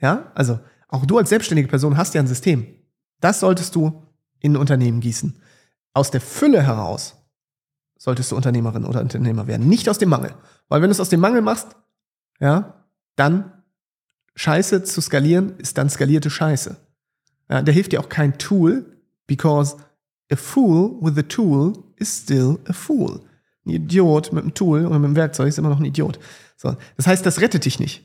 [0.00, 0.58] Ja, also
[0.88, 2.66] auch du als selbstständige Person hast ja ein System.
[3.20, 4.02] Das solltest du
[4.40, 5.40] in ein Unternehmen gießen.
[5.94, 7.16] Aus der Fülle heraus
[7.98, 10.34] solltest du Unternehmerin oder Unternehmer werden, nicht aus dem Mangel.
[10.68, 11.76] Weil wenn du es aus dem Mangel machst,
[12.38, 12.84] ja,
[13.16, 13.52] dann
[14.34, 16.76] Scheiße zu skalieren ist dann skalierte Scheiße.
[17.48, 19.76] Ja, da hilft dir auch kein Tool, because
[20.30, 23.20] a fool with a tool is still a fool.
[23.64, 26.18] Ein Idiot mit einem Tool oder mit einem Werkzeug ist immer noch ein Idiot.
[26.56, 28.04] So, das heißt, das rettet dich nicht.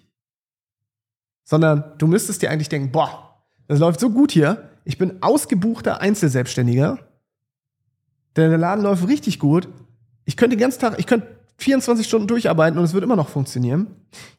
[1.44, 4.70] Sondern du müsstest dir eigentlich denken, boah, das läuft so gut hier.
[4.84, 7.00] Ich bin ausgebuchter Einzelselbstständiger.
[8.36, 9.68] Der Laden läuft richtig gut.
[10.26, 11.28] Ich könnte den ganzen Tag, ich könnte
[11.58, 13.88] 24 Stunden durcharbeiten und es wird immer noch funktionieren.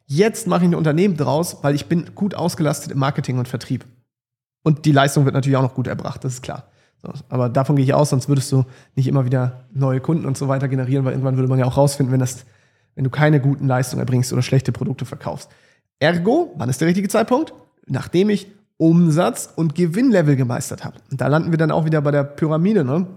[0.05, 3.85] Jetzt mache ich ein Unternehmen draus, weil ich bin gut ausgelastet im Marketing und Vertrieb.
[4.63, 6.67] Und die Leistung wird natürlich auch noch gut erbracht, das ist klar.
[7.27, 8.63] Aber davon gehe ich aus, sonst würdest du
[8.95, 11.75] nicht immer wieder neue Kunden und so weiter generieren, weil irgendwann würde man ja auch
[11.75, 12.45] rausfinden, wenn, das,
[12.95, 15.49] wenn du keine guten Leistungen erbringst oder schlechte Produkte verkaufst.
[15.99, 17.53] Ergo, wann ist der richtige Zeitpunkt?
[17.85, 20.97] Nachdem ich Umsatz und Gewinnlevel gemeistert habe.
[21.11, 23.07] Und da landen wir dann auch wieder bei der Pyramide, ne?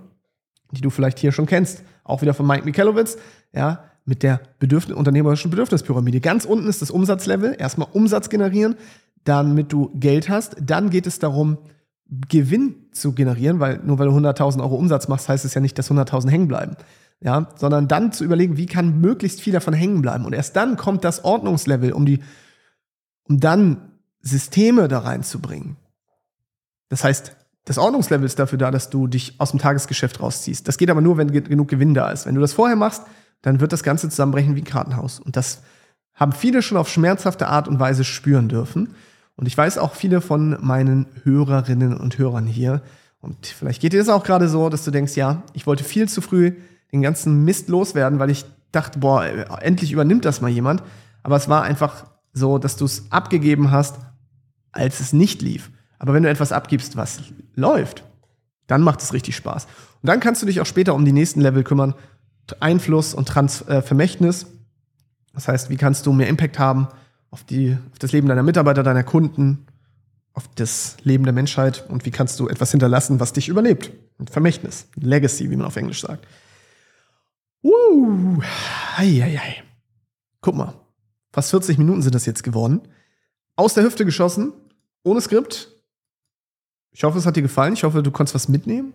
[0.70, 1.82] die du vielleicht hier schon kennst.
[2.04, 3.16] Auch wieder von Mike Michalowitz,
[3.52, 6.20] ja, mit der Bedürfnis, unternehmerischen Bedürfnispyramide.
[6.20, 7.56] Ganz unten ist das Umsatzlevel.
[7.58, 8.76] Erstmal Umsatz generieren,
[9.24, 10.56] damit du Geld hast.
[10.60, 11.58] Dann geht es darum,
[12.28, 15.76] Gewinn zu generieren, weil nur weil du 100.000 Euro Umsatz machst, heißt es ja nicht,
[15.78, 16.76] dass 100.000 hängen bleiben.
[17.20, 20.24] Ja, sondern dann zu überlegen, wie kann möglichst viel davon hängen bleiben.
[20.26, 22.20] Und erst dann kommt das Ordnungslevel, um die,
[23.28, 25.76] um dann Systeme da reinzubringen.
[26.88, 30.66] Das heißt, das Ordnungslevel ist dafür da, dass du dich aus dem Tagesgeschäft rausziehst.
[30.68, 32.26] Das geht aber nur, wenn genug Gewinn da ist.
[32.26, 33.02] Wenn du das vorher machst,
[33.42, 35.18] dann wird das Ganze zusammenbrechen wie ein Kartenhaus.
[35.18, 35.62] Und das
[36.14, 38.94] haben viele schon auf schmerzhafte Art und Weise spüren dürfen.
[39.34, 42.82] Und ich weiß auch viele von meinen Hörerinnen und Hörern hier.
[43.20, 46.08] Und vielleicht geht dir das auch gerade so, dass du denkst, ja, ich wollte viel
[46.08, 46.52] zu früh
[46.92, 49.24] den ganzen Mist loswerden, weil ich dachte, boah,
[49.60, 50.82] endlich übernimmt das mal jemand.
[51.22, 52.06] Aber es war einfach
[52.36, 53.98] so, dass du es abgegeben hast,
[54.70, 55.70] als es nicht lief.
[55.98, 57.20] Aber wenn du etwas abgibst, was
[57.54, 58.04] läuft,
[58.66, 59.64] dann macht es richtig Spaß.
[59.64, 61.94] Und dann kannst du dich auch später um die nächsten Level kümmern.
[62.60, 64.46] Einfluss und Trans äh, Vermächtnis.
[65.32, 66.88] Das heißt, wie kannst du mehr Impact haben
[67.30, 69.66] auf, die, auf das Leben deiner Mitarbeiter, deiner Kunden,
[70.34, 73.90] auf das Leben der Menschheit und wie kannst du etwas hinterlassen, was dich überlebt.
[74.18, 76.26] Ein Vermächtnis, Legacy, wie man auf Englisch sagt.
[77.62, 78.40] Uh,
[78.96, 79.62] ei, ei, ei.
[80.42, 80.74] Guck mal,
[81.36, 82.80] fast 40 Minuten sind das jetzt geworden.
[83.56, 84.54] Aus der Hüfte geschossen,
[85.02, 85.70] ohne Skript.
[86.92, 87.74] Ich hoffe, es hat dir gefallen.
[87.74, 88.94] Ich hoffe, du konntest was mitnehmen.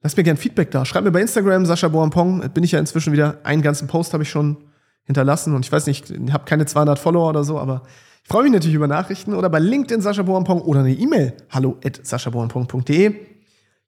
[0.00, 0.86] Lass mir gerne Feedback da.
[0.86, 2.40] Schreib mir bei Instagram, Sascha Boampong.
[2.54, 3.38] Bin ich ja inzwischen wieder.
[3.42, 4.64] Einen ganzen Post habe ich schon
[5.04, 5.54] hinterlassen.
[5.54, 7.82] Und ich weiß nicht, ich habe keine 200 Follower oder so, aber
[8.22, 11.34] ich freue mich natürlich über Nachrichten oder bei LinkedIn Sascha Boampong oder eine E-Mail.
[11.50, 13.14] Hallo at saschaboampong.de.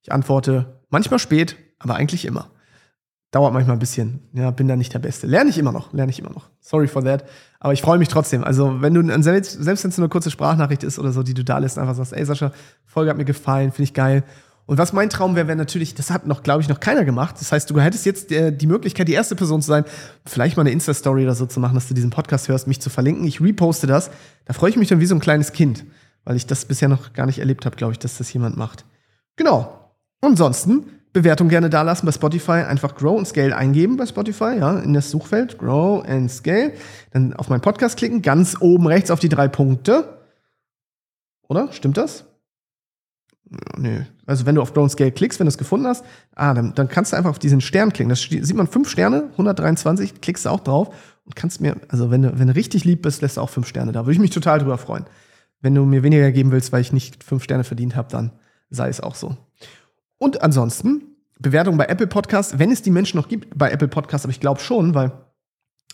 [0.03, 2.51] Ich antworte manchmal spät, aber eigentlich immer.
[3.31, 4.21] Dauert manchmal ein bisschen.
[4.33, 5.27] Ja, bin da nicht der Beste.
[5.27, 6.49] Lerne ich immer noch, lerne ich immer noch.
[6.61, 7.25] Sorry for that.
[7.61, 8.43] Aber ich freue mich trotzdem.
[8.43, 11.35] Also, wenn du, selbst, selbst wenn es nur eine kurze Sprachnachricht ist oder so, die
[11.35, 12.53] du da lässt, einfach sagst, ey Sascha,
[12.87, 14.25] Folge hat mir gefallen, finde ich geil.
[14.65, 17.37] Und was mein Traum wäre, wäre natürlich, das hat noch, glaube ich, noch keiner gemacht.
[17.39, 19.85] Das heißt, du hättest jetzt äh, die Möglichkeit, die erste Person zu sein,
[20.27, 22.91] vielleicht mal eine Insta-Story oder so zu machen, dass du diesen Podcast hörst, mich zu
[22.91, 23.27] verlinken.
[23.27, 24.11] Ich reposte das.
[24.45, 25.87] Da freue ich mich dann wie so ein kleines Kind,
[26.25, 28.85] weil ich das bisher noch gar nicht erlebt habe, glaube ich, dass das jemand macht.
[29.37, 29.91] Genau.
[30.21, 32.63] Ansonsten Bewertung gerne da lassen bei Spotify.
[32.63, 36.73] Einfach Grow and Scale eingeben bei Spotify, ja, in das Suchfeld Grow and Scale.
[37.13, 40.19] Dann auf meinen Podcast klicken, ganz oben rechts auf die drei Punkte.
[41.49, 41.73] Oder?
[41.73, 42.25] Stimmt das?
[43.77, 44.03] Nö.
[44.27, 46.05] Also wenn du auf Grow and Scale klickst, wenn du es gefunden hast,
[46.35, 48.11] ah, dann, dann kannst du einfach auf diesen Stern klicken.
[48.11, 50.95] Das sieht man fünf Sterne, 123, klickst du auch drauf
[51.25, 53.67] und kannst mir, also wenn du, wenn du richtig lieb bist, lässt du auch fünf
[53.67, 54.05] Sterne da.
[54.05, 55.07] Würde ich mich total drüber freuen.
[55.61, 58.33] Wenn du mir weniger geben willst, weil ich nicht fünf Sterne verdient habe, dann
[58.71, 59.37] sei es auch so.
[60.19, 61.03] Und ansonsten,
[61.39, 64.41] Bewertung bei Apple Podcasts, wenn es die Menschen noch gibt bei Apple Podcasts, aber ich
[64.41, 65.13] glaube schon, weil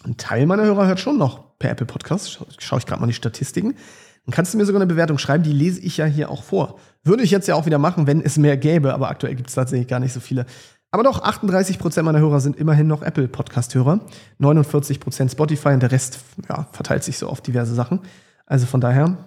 [0.05, 3.07] ein Teil meiner Hörer hört schon noch per Apple Podcasts, schaue schau ich gerade mal
[3.07, 3.75] die Statistiken,
[4.27, 6.79] dann kannst du mir sogar eine Bewertung schreiben, die lese ich ja hier auch vor.
[7.03, 9.55] Würde ich jetzt ja auch wieder machen, wenn es mehr gäbe, aber aktuell gibt es
[9.55, 10.47] tatsächlich gar nicht so viele.
[10.91, 14.01] Aber doch, 38% meiner Hörer sind immerhin noch Apple Podcast-Hörer,
[14.41, 18.01] 49% Spotify und der Rest ja, verteilt sich so auf diverse Sachen.
[18.47, 19.19] Also von daher,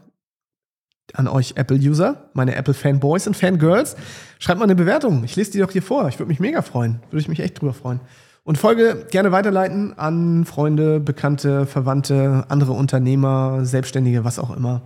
[1.13, 3.95] an euch Apple-User, meine Apple-Fanboys und Fangirls.
[4.39, 5.23] Schreibt mal eine Bewertung.
[5.23, 6.07] Ich lese die doch hier vor.
[6.07, 6.99] Ich würde mich mega freuen.
[7.09, 7.99] Würde ich mich echt drüber freuen.
[8.43, 14.83] Und Folge gerne weiterleiten an Freunde, Bekannte, Verwandte, andere Unternehmer, Selbstständige, was auch immer.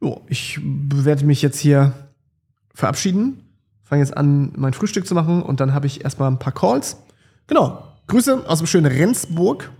[0.00, 1.92] Jo, ich werde mich jetzt hier
[2.74, 3.42] verabschieden.
[3.84, 6.96] Fange jetzt an, mein Frühstück zu machen und dann habe ich erstmal ein paar Calls.
[7.46, 7.84] Genau.
[8.08, 9.70] Grüße aus dem schönen Rendsburg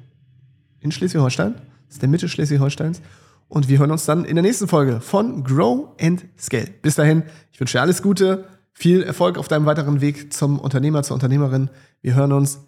[0.80, 1.54] in Schleswig-Holstein.
[1.86, 3.02] Das ist der Mitte Schleswig-Holsteins.
[3.48, 6.68] Und wir hören uns dann in der nächsten Folge von Grow and Scale.
[6.82, 7.22] Bis dahin,
[7.52, 11.70] ich wünsche dir alles Gute, viel Erfolg auf deinem weiteren Weg zum Unternehmer, zur Unternehmerin.
[12.02, 12.60] Wir hören uns.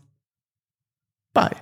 [1.34, 1.56] Bye.